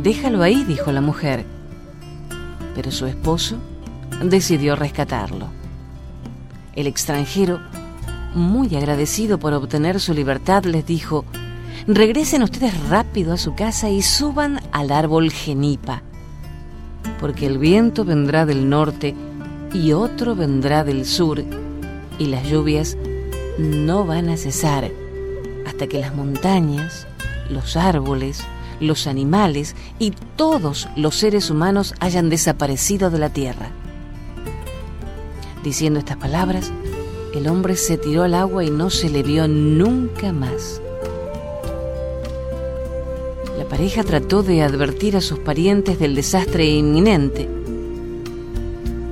Déjalo 0.02 0.42
ahí, 0.42 0.64
dijo 0.64 0.92
la 0.92 1.02
mujer, 1.02 1.46
pero 2.74 2.90
su 2.90 3.06
esposo 3.06 3.58
decidió 4.24 4.76
rescatarlo. 4.76 5.50
El 6.76 6.88
extranjero, 6.88 7.60
muy 8.34 8.76
agradecido 8.76 9.38
por 9.38 9.54
obtener 9.54 10.00
su 10.00 10.16
libertad, 10.16 10.64
les 10.66 10.88
dijo, 10.88 11.24
regresen 11.86 12.42
ustedes 12.42 12.90
rápido 12.90 13.32
a 13.32 13.38
su 13.38 13.54
casa 13.54 13.92
y 13.92 14.02
suban 14.02 14.60
al 14.72 14.92
árbol 14.92 15.32
genipa, 15.32 16.02
porque 17.20 17.46
el 17.46 17.60
viento 17.60 18.06
vendrá 18.06 18.48
del 18.48 18.68
norte 18.70 19.14
y 19.72 19.92
otro 19.94 20.36
vendrá 20.36 20.84
del 20.84 21.06
sur 21.06 21.44
y 22.18 22.28
las 22.28 22.48
lluvias 22.48 22.98
no 23.58 24.06
van 24.06 24.30
a 24.30 24.38
cesar 24.38 24.92
hasta 25.66 25.88
que 25.88 26.00
las 26.00 26.16
montañas, 26.16 27.08
los 27.50 27.76
árboles, 27.76 28.44
los 28.80 29.08
animales 29.08 29.76
y 30.00 30.12
todos 30.36 30.88
los 30.96 31.16
seres 31.16 31.50
humanos 31.50 31.94
hayan 32.00 32.30
desaparecido 32.30 33.10
de 33.10 33.20
la 33.20 33.30
tierra. 33.30 33.72
Diciendo 35.64 36.00
estas 36.00 36.18
palabras, 36.18 36.72
el 37.34 37.48
hombre 37.48 37.76
se 37.76 37.98
tiró 37.98 38.24
al 38.24 38.36
agua 38.36 38.64
y 38.64 38.70
no 38.70 38.90
se 38.90 39.10
le 39.10 39.24
vio 39.24 39.48
nunca 39.48 40.32
más. 40.32 40.82
La 43.58 43.66
pareja 43.66 44.04
trató 44.04 44.44
de 44.44 44.62
advertir 44.62 45.18
a 45.18 45.22
sus 45.22 45.40
parientes 45.40 46.00
del 46.00 46.16
desastre 46.16 46.66
inminente, 46.66 47.50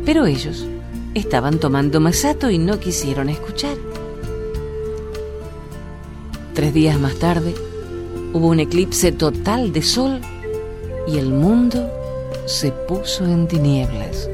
pero 0.05 0.25
ellos 0.25 0.67
Estaban 1.13 1.59
tomando 1.59 1.99
masato 1.99 2.49
y 2.49 2.57
no 2.57 2.79
quisieron 2.79 3.29
escuchar. 3.29 3.77
Tres 6.55 6.73
días 6.73 6.99
más 6.99 7.15
tarde 7.15 7.53
hubo 8.33 8.47
un 8.47 8.59
eclipse 8.59 9.11
total 9.11 9.71
de 9.71 9.83
sol 9.83 10.21
y 11.07 11.19
el 11.19 11.29
mundo 11.29 11.87
se 12.47 12.71
puso 12.71 13.25
en 13.25 13.47
tinieblas. 13.47 14.27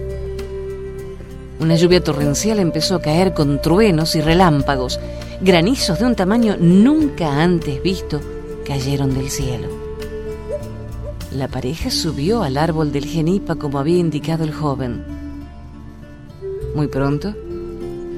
Una 1.60 1.76
lluvia 1.76 2.02
torrencial 2.02 2.60
empezó 2.60 2.96
a 2.96 3.02
caer 3.02 3.34
con 3.34 3.62
truenos 3.62 4.16
y 4.16 4.22
relámpagos. 4.22 5.02
Granizos 5.42 6.00
de 6.00 6.06
un 6.06 6.16
tamaño 6.16 6.56
nunca 6.58 7.42
antes 7.42 7.84
visto 7.84 8.22
cayeron 8.66 9.14
del 9.14 9.30
cielo. 9.30 9.68
La 11.34 11.50
pareja 11.50 11.92
subió 11.92 12.42
al 12.42 12.56
árbol 12.56 12.94
del 12.94 13.06
genipa 13.06 13.56
como 13.56 13.80
había 13.80 13.98
indicado 13.98 14.46
el 14.46 14.54
joven. 14.54 15.19
Muy 16.76 16.88
pronto, 16.88 17.34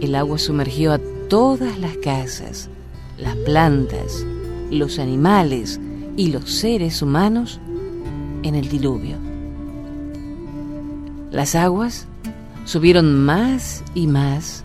el 0.01 0.15
agua 0.15 0.37
sumergió 0.37 0.93
a 0.93 0.99
todas 1.29 1.79
las 1.79 1.95
casas, 1.97 2.69
las 3.17 3.35
plantas, 3.37 4.25
los 4.69 4.99
animales 4.99 5.79
y 6.17 6.31
los 6.31 6.51
seres 6.51 7.01
humanos 7.01 7.59
en 8.43 8.55
el 8.55 8.67
diluvio. 8.67 9.17
Las 11.31 11.55
aguas 11.55 12.07
subieron 12.65 13.23
más 13.23 13.83
y 13.93 14.07
más, 14.07 14.63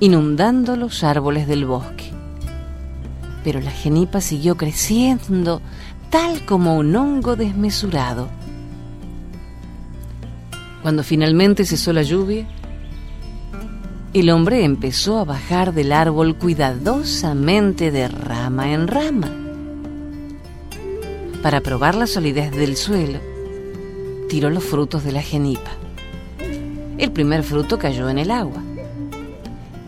inundando 0.00 0.76
los 0.76 1.04
árboles 1.04 1.46
del 1.46 1.66
bosque. 1.66 2.10
Pero 3.44 3.60
la 3.60 3.70
genipa 3.70 4.20
siguió 4.20 4.56
creciendo 4.56 5.60
tal 6.10 6.46
como 6.46 6.76
un 6.76 6.96
hongo 6.96 7.36
desmesurado. 7.36 8.28
Cuando 10.82 11.02
finalmente 11.02 11.66
cesó 11.66 11.92
la 11.92 12.02
lluvia, 12.02 12.46
el 14.14 14.30
hombre 14.30 14.64
empezó 14.64 15.18
a 15.18 15.24
bajar 15.24 15.74
del 15.74 15.92
árbol 15.92 16.36
cuidadosamente 16.36 17.90
de 17.90 18.08
rama 18.08 18.72
en 18.72 18.88
rama. 18.88 19.30
Para 21.42 21.60
probar 21.60 21.94
la 21.94 22.06
solidez 22.06 22.50
del 22.50 22.76
suelo, 22.76 23.20
tiró 24.28 24.50
los 24.50 24.64
frutos 24.64 25.04
de 25.04 25.12
la 25.12 25.22
genipa. 25.22 25.70
El 26.96 27.12
primer 27.12 27.42
fruto 27.42 27.78
cayó 27.78 28.08
en 28.08 28.18
el 28.18 28.30
agua. 28.30 28.62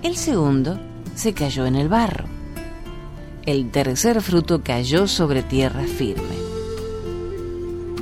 El 0.03 0.17
segundo 0.17 0.79
se 1.15 1.33
cayó 1.33 1.67
en 1.67 1.75
el 1.75 1.89
barro. 1.89 2.27
El 3.47 3.71
tercer 3.71 4.21
fruto 4.21 4.63
cayó 4.63 5.09
sobre 5.09 5.43
tierra 5.43 5.83
firme. 5.85 6.37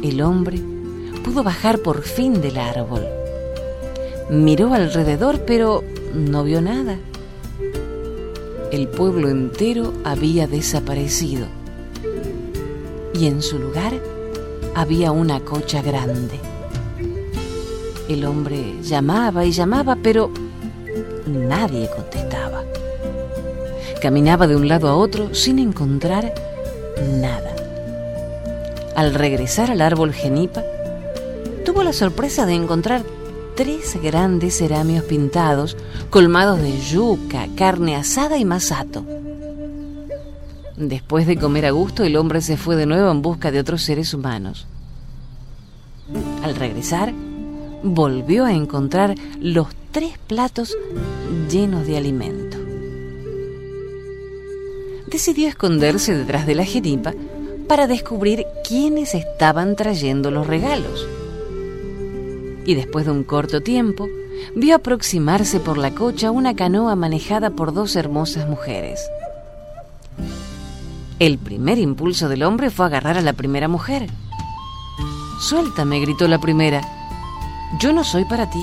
El 0.02 0.20
hombre 0.20 0.61
pudo 1.24 1.42
bajar 1.42 1.78
por 1.78 2.02
fin 2.02 2.40
del 2.40 2.59
árbol. 2.59 3.07
Miró 4.31 4.74
alrededor, 4.74 5.44
pero 5.46 5.83
no 6.18 6.44
vio 6.44 6.61
nada. 6.61 6.98
El 8.72 8.88
pueblo 8.88 9.28
entero 9.28 9.94
había 10.04 10.46
desaparecido 10.46 11.46
y 13.14 13.26
en 13.26 13.40
su 13.40 13.59
lugar 13.59 13.94
había 14.74 15.12
una 15.12 15.40
cocha 15.40 15.81
grande. 15.81 16.38
El 18.09 18.24
hombre 18.24 18.74
llamaba 18.83 19.44
y 19.44 19.52
llamaba, 19.52 19.96
pero 20.02 20.31
nadie 21.26 21.88
contestaba. 21.94 22.64
Caminaba 24.02 24.46
de 24.46 24.57
un 24.57 24.68
lado 24.68 24.88
a 24.88 24.96
otro 24.96 25.35
sin 25.35 25.59
encontrar 25.59 26.35
nada. 27.20 27.54
Al 28.94 29.14
regresar 29.14 29.70
al 29.70 29.81
árbol 29.81 30.12
genipa, 30.12 30.62
tuvo 31.64 31.83
la 31.83 31.92
sorpresa 31.92 32.46
de 32.46 32.54
encontrar 32.54 33.02
tres 33.58 34.00
grandes 34.00 34.56
ceramios 34.56 35.02
pintados, 35.02 35.76
colmados 36.10 36.62
de 36.62 36.78
yuca, 36.78 37.48
carne 37.56 37.96
asada 37.96 38.38
y 38.38 38.44
masato. 38.44 39.04
Después 40.76 41.26
de 41.26 41.36
comer 41.36 41.66
a 41.66 41.72
gusto, 41.72 42.04
el 42.04 42.16
hombre 42.16 42.40
se 42.40 42.56
fue 42.56 42.76
de 42.76 42.86
nuevo 42.86 43.10
en 43.10 43.20
busca 43.20 43.50
de 43.50 43.58
otros 43.58 43.82
seres 43.82 44.14
humanos. 44.14 44.68
Al 46.44 46.54
regresar, 46.54 47.12
volvió 47.82 48.44
a 48.44 48.52
encontrar 48.52 49.16
los 49.40 49.66
tres 49.90 50.18
platos 50.18 50.78
llenos 51.50 51.84
de 51.84 51.96
alimento. 51.96 52.58
Decidió 55.08 55.48
esconderse 55.48 56.16
detrás 56.16 56.46
de 56.46 56.54
la 56.54 56.64
jeripa 56.64 57.12
para 57.66 57.88
descubrir 57.88 58.46
quiénes 58.62 59.16
estaban 59.16 59.74
trayendo 59.74 60.30
los 60.30 60.46
regalos. 60.46 61.08
Y 62.68 62.74
después 62.74 63.07
de 63.07 63.12
un 63.12 63.24
corto 63.24 63.62
tiempo, 63.62 64.11
vio 64.54 64.76
aproximarse 64.76 65.59
por 65.59 65.78
la 65.78 65.92
cocha 65.92 66.31
una 66.31 66.54
canoa 66.54 66.96
manejada 66.96 67.48
por 67.48 67.72
dos 67.72 67.96
hermosas 67.96 68.46
mujeres. 68.46 69.00
El 71.18 71.38
primer 71.38 71.78
impulso 71.78 72.28
del 72.28 72.42
hombre 72.42 72.68
fue 72.68 72.85
agarrar 72.85 73.16
a 73.16 73.22
la 73.22 73.33
primera 73.33 73.68
mujer. 73.68 74.11
Suéltame, 75.40 75.98
gritó 76.00 76.28
la 76.28 76.38
primera. 76.40 76.83
Yo 77.81 77.94
no 77.94 78.04
soy 78.04 78.26
para 78.26 78.50
ti. 78.50 78.62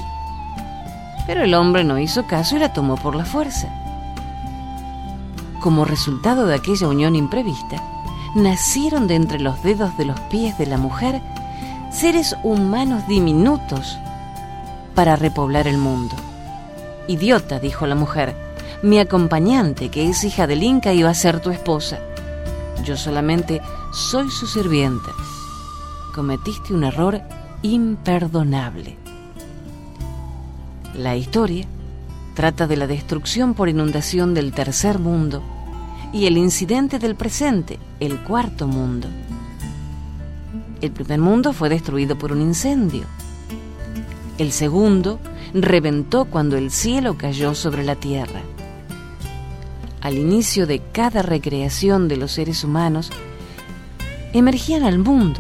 Pero 1.26 1.41
el 1.41 1.56
hombre 1.56 1.84
no 1.84 1.98
hizo 1.98 2.28
caso 2.28 2.58
y 2.58 2.60
la 2.60 2.74
tomó 2.74 2.98
por 2.98 3.15
la 3.15 3.26
fuerza. 3.26 3.74
Como 5.62 5.84
resultado 5.84 6.46
de 6.46 6.54
aquella 6.54 6.88
unión 6.88 7.15
imprevista, 7.15 7.82
nacieron 8.36 9.08
de 9.08 9.15
entre 9.15 9.39
los 9.39 9.63
dedos 9.63 9.98
de 9.98 10.06
los 10.06 10.20
pies 10.30 10.60
de 10.60 10.68
la 10.68 10.78
mujer 10.78 11.24
seres 11.95 12.36
humanos 12.43 13.08
diminutos 13.08 13.97
para 14.95 15.15
repoblar 15.15 15.65
el 15.65 15.77
mundo. 15.77 16.13
Idiota, 17.08 17.60
dijo 17.60 17.88
la 17.88 17.95
mujer, 17.95 18.36
mi 18.84 18.99
acompañante, 18.99 19.88
que 19.88 20.10
es 20.10 20.25
hija 20.25 20.45
del 20.45 20.62
Inca, 20.62 20.91
iba 20.91 21.10
a 21.10 21.13
ser 21.13 21.39
tu 21.39 21.51
esposa. 21.51 21.99
Yo 22.84 22.97
solamente 22.97 23.62
soy 23.93 24.29
su 24.29 24.45
sirviente. 24.45 25.10
Cometiste 26.13 26.73
un 26.73 26.84
error 26.84 27.21
imperdonable. 27.62 28.97
La 30.95 31.15
historia 31.15 31.65
trata 32.34 32.67
de 32.67 32.75
la 32.75 32.88
destrucción 32.88 33.53
por 33.53 33.69
inundación 33.69 34.34
del 34.34 34.51
tercer 34.51 34.99
mundo 34.99 35.41
y 36.12 36.25
el 36.25 36.38
incidente 36.38 36.99
del 36.99 37.15
presente, 37.15 37.79
el 38.01 38.19
cuarto 38.19 38.67
mundo. 38.67 39.08
El 40.86 40.91
primer 40.91 41.19
mundo 41.19 41.52
fue 41.52 41.67
destruido 41.69 42.15
por 42.15 42.32
un 42.32 42.41
incendio. 42.41 43.06
El 44.38 44.52
segundo 44.52 45.19
reventó 45.54 46.26
cuando 46.26 46.58
el 46.58 46.69
cielo 46.69 47.17
cayó 47.17 47.56
sobre 47.56 47.84
la 47.84 47.95
tierra 47.95 48.41
al 50.06 50.19
inicio 50.19 50.67
de 50.67 50.84
cada 50.91 51.24
recreación 51.24 52.08
de 52.08 52.17
los 52.17 52.34
seres 52.34 52.63
humanos, 52.63 53.10
emergían 54.34 54.84
al 54.84 55.00
mundo 55.00 55.39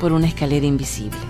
por 0.00 0.10
una 0.10 0.26
escalera 0.26 0.66
invisible. 0.66 1.20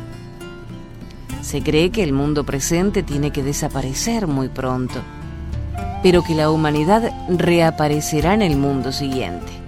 Se 1.42 1.62
cree 1.62 1.90
que 1.90 2.03
el 2.03 2.14
mundo 2.14 2.44
presente 2.44 3.03
tiene 3.03 3.31
que 3.31 3.42
desaparecer 3.42 4.27
muy 4.27 4.49
pronto, 4.49 5.03
pero 6.03 6.25
que 6.25 6.35
la 6.35 6.51
humanidad 6.51 7.12
reaparecerá 7.29 8.33
en 8.33 8.40
el 8.40 8.57
mundo 8.57 8.90
siguiente. 8.90 9.65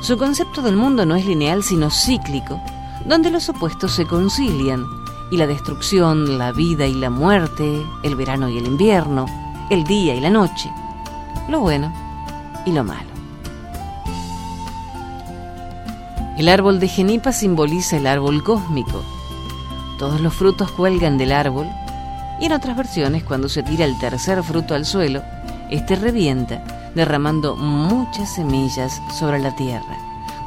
Su 0.00 0.16
concepto 0.16 0.62
del 0.62 0.76
mundo 0.76 1.04
no 1.04 1.14
es 1.14 1.26
lineal 1.26 1.62
sino 1.62 1.90
cíclico, 1.90 2.58
donde 3.04 3.30
los 3.30 3.48
opuestos 3.50 3.92
se 3.92 4.06
concilian 4.06 4.86
y 5.30 5.36
la 5.36 5.46
destrucción, 5.46 6.38
la 6.38 6.52
vida 6.52 6.86
y 6.86 6.94
la 6.94 7.10
muerte, 7.10 7.86
el 8.02 8.16
verano 8.16 8.48
y 8.48 8.56
el 8.56 8.66
invierno, 8.66 9.26
el 9.68 9.84
día 9.84 10.14
y 10.14 10.20
la 10.20 10.30
noche, 10.30 10.70
lo 11.48 11.60
bueno 11.60 11.92
y 12.64 12.72
lo 12.72 12.82
malo. 12.82 13.10
El 16.38 16.48
árbol 16.48 16.80
de 16.80 16.88
genipa 16.88 17.32
simboliza 17.32 17.98
el 17.98 18.06
árbol 18.06 18.42
cósmico. 18.42 19.04
Todos 19.98 20.22
los 20.22 20.32
frutos 20.32 20.70
cuelgan 20.70 21.18
del 21.18 21.32
árbol 21.32 21.66
y 22.40 22.46
en 22.46 22.52
otras 22.52 22.74
versiones 22.74 23.22
cuando 23.22 23.50
se 23.50 23.62
tira 23.62 23.84
el 23.84 23.98
tercer 23.98 24.42
fruto 24.42 24.74
al 24.74 24.86
suelo, 24.86 25.22
este 25.68 25.94
revienta, 25.94 26.79
derramando 26.94 27.56
muchas 27.56 28.34
semillas 28.34 29.00
sobre 29.18 29.38
la 29.38 29.54
tierra. 29.56 29.98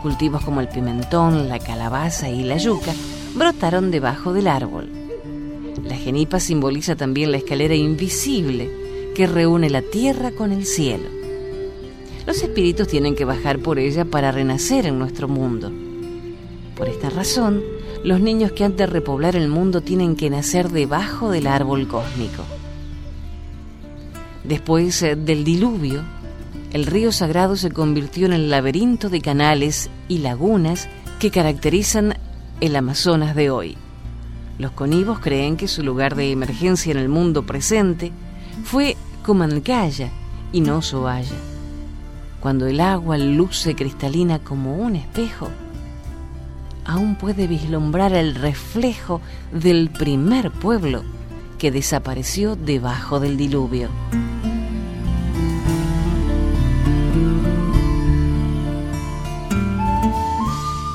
Cultivos 0.01 0.43
como 0.43 0.61
el 0.61 0.67
pimentón, 0.67 1.47
la 1.47 1.59
calabaza 1.59 2.29
y 2.29 2.43
la 2.43 2.57
yuca 2.57 2.93
brotaron 3.35 3.91
debajo 3.91 4.33
del 4.33 4.47
árbol. 4.47 4.89
La 5.83 5.95
genipa 5.95 6.39
simboliza 6.39 6.95
también 6.95 7.31
la 7.31 7.37
escalera 7.37 7.75
invisible 7.75 8.69
que 9.15 9.27
reúne 9.27 9.69
la 9.69 9.81
tierra 9.81 10.31
con 10.31 10.51
el 10.51 10.65
cielo. 10.65 11.05
Los 12.25 12.41
espíritus 12.41 12.87
tienen 12.87 13.15
que 13.15 13.25
bajar 13.25 13.59
por 13.59 13.79
ella 13.79 14.05
para 14.05 14.31
renacer 14.31 14.85
en 14.85 14.97
nuestro 14.97 15.27
mundo. 15.27 15.71
Por 16.75 16.87
esta 16.87 17.09
razón, 17.09 17.61
los 18.03 18.19
niños 18.19 18.51
que 18.51 18.63
han 18.63 18.75
de 18.75 18.85
repoblar 18.85 19.35
el 19.35 19.47
mundo 19.47 19.81
tienen 19.81 20.15
que 20.15 20.29
nacer 20.29 20.69
debajo 20.69 21.31
del 21.31 21.47
árbol 21.47 21.87
cósmico. 21.87 22.43
Después 24.43 25.01
eh, 25.03 25.15
del 25.15 25.43
diluvio, 25.43 26.01
el 26.73 26.87
río 26.87 27.11
sagrado 27.11 27.55
se 27.55 27.71
convirtió 27.71 28.25
en 28.25 28.33
el 28.33 28.49
laberinto 28.49 29.09
de 29.09 29.21
canales 29.21 29.91
y 30.07 30.17
lagunas 30.17 30.89
que 31.19 31.29
caracterizan 31.29 32.15
el 32.61 32.75
Amazonas 32.75 33.35
de 33.35 33.51
hoy. 33.51 33.77
Los 34.57 34.71
conivos 34.71 35.19
creen 35.19 35.55
que 35.55 35.67
su 35.67 35.83
lugar 35.83 36.15
de 36.15 36.31
emergencia 36.31 36.91
en 36.91 36.97
el 36.97 37.09
mundo 37.09 37.45
presente 37.45 38.11
fue 38.63 38.97
Comancaya 39.23 40.09
y 40.51 40.61
no 40.61 40.81
Soaya. 40.81 41.35
Cuando 42.39 42.65
el 42.65 42.79
agua 42.79 43.19
luce 43.19 43.75
cristalina 43.75 44.39
como 44.39 44.75
un 44.75 44.95
espejo, 44.95 45.49
aún 46.85 47.15
puede 47.15 47.45
vislumbrar 47.45 48.13
el 48.13 48.33
reflejo 48.33 49.21
del 49.51 49.91
primer 49.91 50.49
pueblo 50.51 51.03
que 51.59 51.71
desapareció 51.71 52.55
debajo 52.55 53.19
del 53.19 53.37
diluvio. 53.37 53.89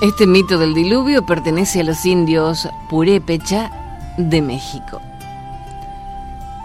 Este 0.00 0.26
mito 0.26 0.58
del 0.58 0.74
diluvio 0.74 1.26
pertenece 1.26 1.80
a 1.80 1.84
los 1.84 2.06
indios 2.06 2.68
Purépecha 2.88 3.70
de 4.16 4.42
México 4.42 5.00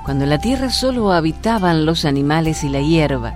cuando 0.03 0.25
la 0.25 0.37
tierra 0.37 0.69
solo 0.69 1.13
habitaban 1.13 1.85
los 1.85 2.03
animales 2.03 2.63
y 2.63 2.69
la 2.69 2.81
hierba, 2.81 3.35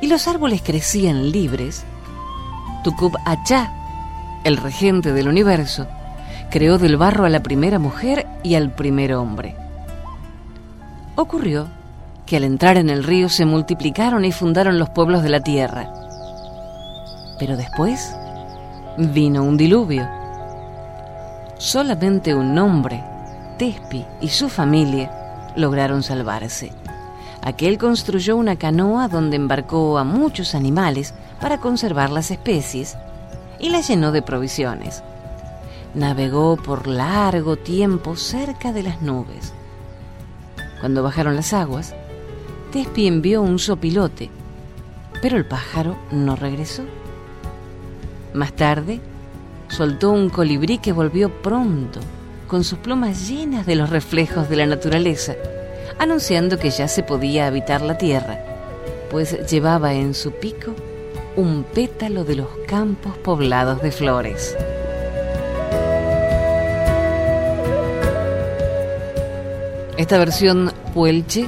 y 0.00 0.06
los 0.06 0.28
árboles 0.28 0.62
crecían 0.62 1.30
libres, 1.32 1.84
Tukub 2.84 3.16
Achá, 3.24 3.72
el 4.44 4.56
regente 4.56 5.12
del 5.12 5.28
universo, 5.28 5.86
creó 6.50 6.78
del 6.78 6.96
barro 6.96 7.24
a 7.24 7.28
la 7.28 7.42
primera 7.42 7.78
mujer 7.78 8.26
y 8.44 8.54
al 8.54 8.72
primer 8.72 9.14
hombre. 9.14 9.56
Ocurrió 11.16 11.66
que 12.24 12.36
al 12.36 12.44
entrar 12.44 12.76
en 12.76 12.88
el 12.88 13.02
río 13.02 13.28
se 13.28 13.44
multiplicaron 13.44 14.24
y 14.24 14.32
fundaron 14.32 14.78
los 14.78 14.90
pueblos 14.90 15.22
de 15.22 15.28
la 15.28 15.40
tierra. 15.40 15.92
Pero 17.38 17.56
después 17.56 18.14
vino 18.96 19.42
un 19.42 19.56
diluvio. 19.56 20.08
Solamente 21.58 22.34
un 22.34 22.56
hombre, 22.58 23.02
Tespi 23.58 24.04
y 24.20 24.28
su 24.28 24.48
familia, 24.48 25.52
lograron 25.56 26.02
salvarse. 26.02 26.72
Aquel 27.42 27.76
construyó 27.78 28.36
una 28.36 28.56
canoa 28.56 29.08
donde 29.08 29.36
embarcó 29.36 29.98
a 29.98 30.04
muchos 30.04 30.54
animales 30.54 31.14
para 31.40 31.58
conservar 31.58 32.10
las 32.10 32.30
especies 32.30 32.96
y 33.58 33.70
la 33.70 33.80
llenó 33.80 34.12
de 34.12 34.22
provisiones. 34.22 35.02
Navegó 35.94 36.56
por 36.56 36.86
largo 36.86 37.56
tiempo 37.56 38.16
cerca 38.16 38.72
de 38.72 38.82
las 38.82 39.02
nubes. 39.02 39.52
Cuando 40.80 41.02
bajaron 41.02 41.36
las 41.36 41.52
aguas, 41.52 41.94
Tespi 42.72 43.06
envió 43.06 43.42
un 43.42 43.58
sopilote, 43.58 44.30
pero 45.22 45.36
el 45.36 45.46
pájaro 45.46 45.96
no 46.10 46.36
regresó. 46.36 46.82
Más 48.34 48.52
tarde, 48.52 49.00
soltó 49.68 50.10
un 50.10 50.28
colibrí 50.28 50.78
que 50.78 50.92
volvió 50.92 51.30
pronto, 51.30 52.00
con 52.48 52.64
sus 52.64 52.80
plumas 52.80 53.28
llenas 53.28 53.64
de 53.64 53.76
los 53.76 53.90
reflejos 53.90 54.48
de 54.48 54.56
la 54.56 54.66
naturaleza, 54.66 55.36
anunciando 56.00 56.58
que 56.58 56.70
ya 56.70 56.88
se 56.88 57.04
podía 57.04 57.46
habitar 57.46 57.80
la 57.80 57.96
tierra, 57.96 58.40
pues 59.08 59.48
llevaba 59.48 59.94
en 59.94 60.14
su 60.14 60.32
pico 60.32 60.74
un 61.36 61.62
pétalo 61.62 62.24
de 62.24 62.34
los 62.34 62.48
campos 62.66 63.16
poblados 63.18 63.80
de 63.82 63.92
flores. 63.92 64.56
Esta 69.96 70.18
versión 70.18 70.72
puelche 70.92 71.46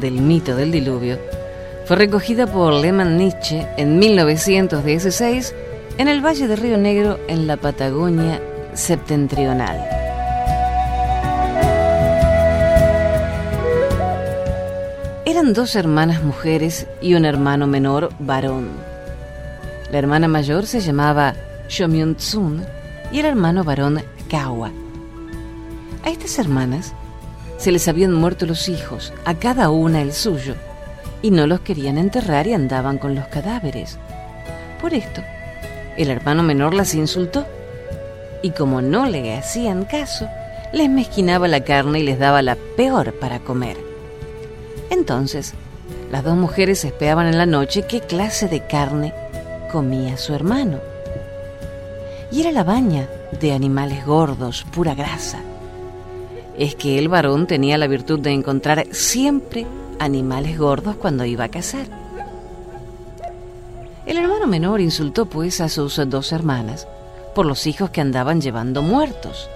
del 0.00 0.14
mito 0.14 0.56
del 0.56 0.72
diluvio 0.72 1.18
fue 1.86 1.96
recogida 1.96 2.48
por 2.48 2.72
Lehmann 2.72 3.16
Nietzsche 3.16 3.64
en 3.76 4.00
1916 4.00 5.54
en 5.96 6.08
el 6.08 6.24
Valle 6.24 6.48
de 6.48 6.56
Río 6.56 6.76
Negro 6.76 7.20
en 7.28 7.46
la 7.46 7.56
Patagonia 7.56 8.40
septentrional. 8.74 9.78
Eran 15.24 15.52
dos 15.52 15.76
hermanas 15.76 16.22
mujeres 16.22 16.86
y 17.00 17.14
un 17.14 17.24
hermano 17.24 17.66
menor 17.66 18.10
varón. 18.18 18.68
La 19.92 19.98
hermana 19.98 20.26
mayor 20.26 20.66
se 20.66 20.80
llamaba 20.80 21.34
Shomyun-tsun 21.68 22.64
y 23.12 23.20
el 23.20 23.26
hermano 23.26 23.62
varón 23.62 24.02
Kawa. 24.28 24.72
A 26.04 26.10
estas 26.10 26.38
hermanas 26.38 26.92
se 27.56 27.70
les 27.70 27.86
habían 27.86 28.12
muerto 28.12 28.46
los 28.46 28.68
hijos, 28.68 29.12
a 29.24 29.34
cada 29.34 29.70
una 29.70 30.02
el 30.02 30.12
suyo, 30.12 30.54
y 31.22 31.30
no 31.30 31.46
los 31.46 31.60
querían 31.60 31.98
enterrar 31.98 32.46
y 32.48 32.52
andaban 32.52 32.98
con 32.98 33.14
los 33.14 33.26
cadáveres. 33.28 33.96
Por 34.80 34.92
esto, 34.92 35.22
el 35.96 36.10
hermano 36.10 36.42
menor 36.42 36.74
las 36.74 36.94
insultó, 36.94 37.46
y 38.42 38.50
como 38.50 38.82
no 38.82 39.06
le 39.06 39.34
hacían 39.34 39.84
caso, 39.84 40.28
les 40.72 40.88
mezquinaba 40.88 41.48
la 41.48 41.64
carne 41.64 42.00
y 42.00 42.02
les 42.02 42.18
daba 42.18 42.42
la 42.42 42.56
peor 42.76 43.14
para 43.14 43.40
comer. 43.40 43.76
Entonces, 44.90 45.54
las 46.10 46.24
dos 46.24 46.36
mujeres 46.36 46.84
esperaban 46.84 47.26
en 47.26 47.38
la 47.38 47.46
noche 47.46 47.86
qué 47.88 48.00
clase 48.00 48.48
de 48.48 48.66
carne 48.66 49.14
comía 49.72 50.16
su 50.16 50.34
hermano. 50.34 50.80
Y 52.30 52.40
era 52.40 52.52
la 52.52 52.64
baña 52.64 53.08
de 53.40 53.52
animales 53.52 54.04
gordos, 54.04 54.66
pura 54.72 54.94
grasa 54.94 55.40
es 56.56 56.74
que 56.74 56.98
el 56.98 57.08
varón 57.08 57.46
tenía 57.46 57.78
la 57.78 57.86
virtud 57.86 58.20
de 58.20 58.30
encontrar 58.30 58.86
siempre 58.92 59.66
animales 59.98 60.58
gordos 60.58 60.96
cuando 60.96 61.24
iba 61.24 61.44
a 61.44 61.50
cazar. 61.50 62.03
El 64.06 64.18
hermano 64.18 64.46
menor 64.46 64.80
insultó 64.80 65.26
pues 65.26 65.60
a 65.60 65.68
sus 65.68 66.00
dos 66.08 66.32
hermanas 66.32 66.86
por 67.34 67.46
los 67.46 67.66
hijos 67.66 67.90
que 67.90 68.00
andaban 68.00 68.40
llevando 68.40 68.82
muertos. 68.82 69.48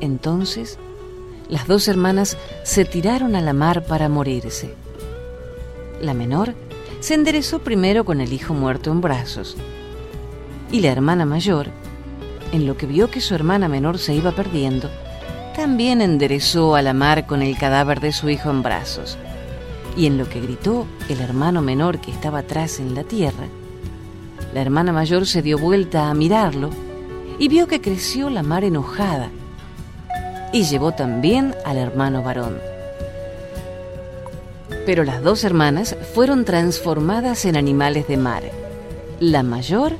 Entonces, 0.00 0.78
las 1.48 1.66
dos 1.66 1.88
hermanas 1.88 2.36
se 2.62 2.84
tiraron 2.84 3.34
a 3.34 3.40
la 3.40 3.52
mar 3.52 3.84
para 3.84 4.08
morirse. 4.08 4.74
La 6.00 6.14
menor 6.14 6.54
se 7.00 7.14
enderezó 7.14 7.60
primero 7.60 8.04
con 8.04 8.20
el 8.20 8.32
hijo 8.32 8.54
muerto 8.54 8.90
en 8.90 9.00
brazos, 9.00 9.56
y 10.70 10.80
la 10.80 10.88
hermana 10.88 11.24
mayor, 11.24 11.68
en 12.52 12.66
lo 12.66 12.76
que 12.76 12.86
vio 12.86 13.10
que 13.10 13.20
su 13.20 13.34
hermana 13.34 13.68
menor 13.68 13.98
se 13.98 14.14
iba 14.14 14.32
perdiendo, 14.32 14.90
también 15.56 16.00
enderezó 16.00 16.76
a 16.76 16.82
la 16.82 16.92
mar 16.92 17.26
con 17.26 17.42
el 17.42 17.56
cadáver 17.58 18.00
de 18.00 18.12
su 18.12 18.28
hijo 18.28 18.50
en 18.50 18.62
brazos. 18.62 19.18
Y 19.96 20.06
en 20.06 20.18
lo 20.18 20.28
que 20.28 20.40
gritó 20.40 20.86
el 21.08 21.20
hermano 21.20 21.62
menor 21.62 22.00
que 22.00 22.10
estaba 22.10 22.38
atrás 22.38 22.78
en 22.78 22.94
la 22.94 23.04
tierra, 23.04 23.46
la 24.54 24.60
hermana 24.60 24.92
mayor 24.92 25.26
se 25.26 25.42
dio 25.42 25.58
vuelta 25.58 26.10
a 26.10 26.14
mirarlo 26.14 26.70
y 27.38 27.48
vio 27.48 27.66
que 27.66 27.80
creció 27.80 28.30
la 28.30 28.42
mar 28.42 28.64
enojada 28.64 29.30
y 30.52 30.64
llevó 30.64 30.92
también 30.92 31.54
al 31.64 31.76
hermano 31.76 32.22
varón. 32.22 32.58
Pero 34.86 35.04
las 35.04 35.22
dos 35.22 35.44
hermanas 35.44 35.96
fueron 36.14 36.44
transformadas 36.44 37.44
en 37.44 37.56
animales 37.56 38.08
de 38.08 38.16
mar, 38.16 38.42
la 39.20 39.42
mayor 39.42 39.92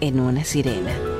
en 0.00 0.20
una 0.20 0.44
sirena. 0.44 1.11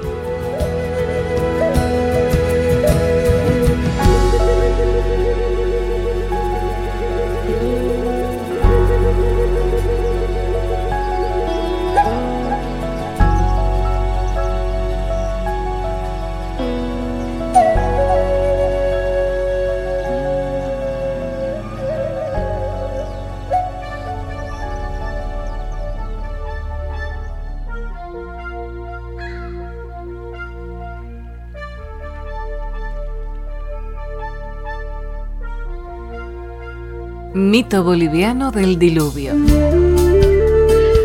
Mito 37.62 37.85
boliviano 37.85 38.51
del 38.51 38.77
diluvio. 38.77 39.35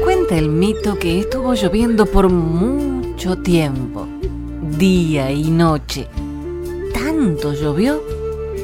Cuenta 0.04 0.36
el 0.36 0.50
mito 0.50 0.98
que 0.98 1.20
estuvo 1.20 1.54
lloviendo 1.54 2.08
por 2.08 2.30
mucho 2.30 3.38
tiempo, 3.38 4.08
día 4.76 5.32
y 5.32 5.52
noche. 5.52 6.08
Tanto 6.96 7.54
llovió 7.54 8.02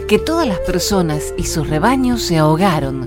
que 0.08 0.18
todas 0.18 0.48
las 0.48 0.58
personas 0.62 1.36
y 1.38 1.44
sus 1.44 1.70
rebaños 1.70 2.24
se 2.24 2.40
ahogaron, 2.40 3.06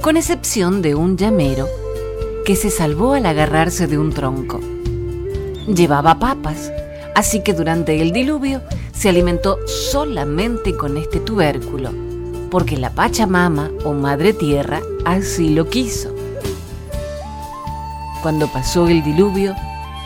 con 0.00 0.16
excepción 0.16 0.80
de 0.80 0.94
un 0.94 1.16
llamero 1.16 1.66
que 2.46 2.54
se 2.54 2.70
salvó 2.70 3.14
al 3.14 3.26
agarrarse 3.26 3.88
de 3.88 3.98
un 3.98 4.12
tronco. 4.12 4.60
Llevaba 5.66 6.20
papas, 6.20 6.70
así 7.16 7.42
que 7.42 7.52
durante 7.52 8.00
el 8.00 8.12
diluvio 8.12 8.62
se 8.92 9.08
alimentó 9.08 9.58
solamente 9.66 10.76
con 10.76 10.98
este 10.98 11.18
tubérculo 11.18 12.03
porque 12.54 12.76
la 12.76 12.90
Pachamama 12.90 13.68
o 13.84 13.92
Madre 13.94 14.32
Tierra 14.32 14.80
así 15.04 15.48
lo 15.48 15.68
quiso. 15.68 16.14
Cuando 18.22 18.46
pasó 18.46 18.86
el 18.86 19.02
diluvio, 19.02 19.56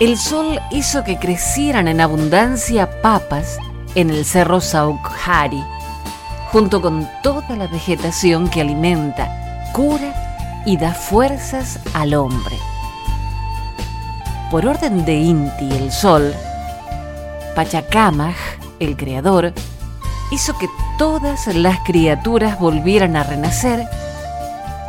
el 0.00 0.16
sol 0.16 0.58
hizo 0.70 1.04
que 1.04 1.18
crecieran 1.18 1.88
en 1.88 2.00
abundancia 2.00 3.02
papas 3.02 3.58
en 3.94 4.08
el 4.08 4.24
cerro 4.24 4.62
Saukhari, 4.62 5.62
junto 6.50 6.80
con 6.80 7.06
toda 7.22 7.54
la 7.54 7.66
vegetación 7.66 8.48
que 8.48 8.62
alimenta, 8.62 9.28
cura 9.74 10.62
y 10.64 10.78
da 10.78 10.94
fuerzas 10.94 11.78
al 11.92 12.14
hombre. 12.14 12.56
Por 14.50 14.64
orden 14.64 15.04
de 15.04 15.16
Inti, 15.16 15.70
el 15.70 15.92
sol, 15.92 16.32
Pachacamaj, 17.54 18.36
el 18.80 18.96
creador, 18.96 19.52
hizo 20.30 20.56
que 20.56 20.66
todas 20.98 21.46
las 21.54 21.78
criaturas 21.84 22.58
volvieran 22.58 23.14
a 23.14 23.22
renacer, 23.22 23.88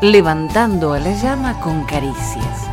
levantando 0.01 0.93
a 0.93 0.99
la 0.99 1.13
llama 1.13 1.59
con 1.61 1.83
caricias. 1.85 2.67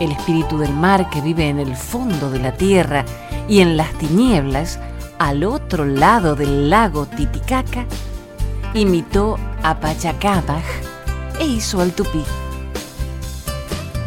El 0.00 0.10
espíritu 0.12 0.56
del 0.56 0.72
mar 0.72 1.10
que 1.10 1.20
vive 1.20 1.48
en 1.48 1.60
el 1.60 1.76
fondo 1.76 2.30
de 2.30 2.38
la 2.38 2.52
tierra 2.52 3.04
y 3.46 3.60
en 3.60 3.76
las 3.76 3.92
tinieblas, 3.98 4.80
al 5.18 5.44
otro 5.44 5.84
lado 5.84 6.34
del 6.34 6.70
lago 6.70 7.04
Titicaca, 7.04 7.84
imitó 8.72 9.38
a 9.62 9.78
Pachacamaj 9.78 10.64
e 11.40 11.46
hizo 11.46 11.82
al 11.82 11.92
tupí. 11.92 12.24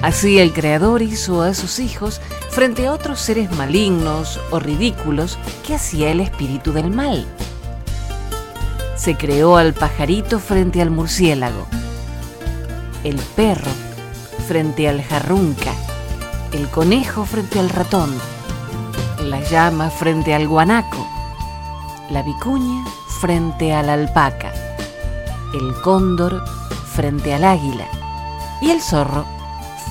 Así 0.02 0.40
el 0.40 0.54
Creador 0.54 1.04
hizo 1.04 1.44
a 1.44 1.54
sus 1.54 1.80
hijos 1.80 2.20
frente 2.50 2.88
a 2.88 2.94
otros 2.94 3.20
seres 3.20 3.52
malignos 3.52 4.40
o 4.50 4.60
ridículos 4.60 5.38
que 5.66 5.76
hacía 5.76 6.12
el 6.12 6.20
espíritu 6.20 6.74
del 6.74 6.90
mal. 6.90 7.26
Se 9.06 9.16
creó 9.16 9.58
al 9.58 9.76
pajarito 9.76 10.40
frente 10.40 10.82
al 10.82 10.90
murciélago, 10.90 11.68
el 13.04 13.18
perro 13.36 13.70
frente 14.48 14.90
al 14.90 15.04
jarrunca, 15.04 15.74
el 16.54 16.68
conejo 16.70 17.24
frente 17.24 17.60
al 17.60 17.70
ratón, 17.70 18.12
la 19.22 19.42
llama 19.42 19.92
frente 19.92 20.34
al 20.34 20.48
guanaco, 20.48 21.08
la 22.10 22.24
vicuña 22.24 22.84
frente 23.20 23.76
a 23.76 23.84
la 23.84 23.94
alpaca, 23.94 24.52
el 25.54 25.80
cóndor 25.84 26.44
frente 26.92 27.32
al 27.36 27.44
águila 27.44 27.86
y 28.60 28.72
el 28.72 28.82
zorro 28.82 29.24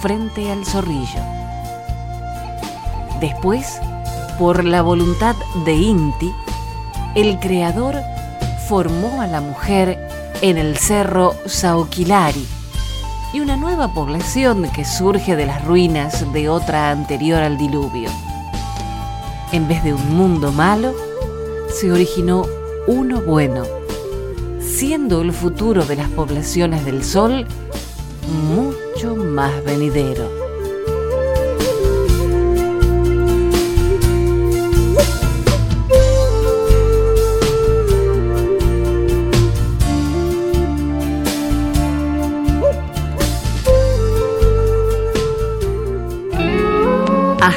frente 0.02 0.50
al 0.50 0.66
zorrillo. 0.66 1.22
Después, 3.20 3.78
por 4.40 4.64
la 4.64 4.82
voluntad 4.82 5.36
de 5.64 5.74
Inti, 5.74 6.34
el 7.14 7.38
creador 7.38 7.94
formó 8.68 9.20
a 9.20 9.26
la 9.26 9.40
mujer 9.40 9.98
en 10.40 10.58
el 10.58 10.76
cerro 10.76 11.34
Sauquilari 11.46 12.46
y 13.32 13.40
una 13.40 13.56
nueva 13.56 13.92
población 13.92 14.70
que 14.74 14.84
surge 14.84 15.36
de 15.36 15.46
las 15.46 15.64
ruinas 15.64 16.32
de 16.32 16.48
otra 16.48 16.90
anterior 16.90 17.42
al 17.42 17.58
diluvio. 17.58 18.10
En 19.52 19.68
vez 19.68 19.82
de 19.82 19.92
un 19.92 20.16
mundo 20.16 20.52
malo, 20.52 20.94
se 21.68 21.90
originó 21.90 22.46
uno 22.86 23.20
bueno, 23.22 23.64
siendo 24.60 25.20
el 25.22 25.32
futuro 25.32 25.84
de 25.84 25.96
las 25.96 26.08
poblaciones 26.10 26.84
del 26.84 27.04
Sol 27.04 27.46
mucho 28.54 29.16
más 29.16 29.64
venidero. 29.64 30.43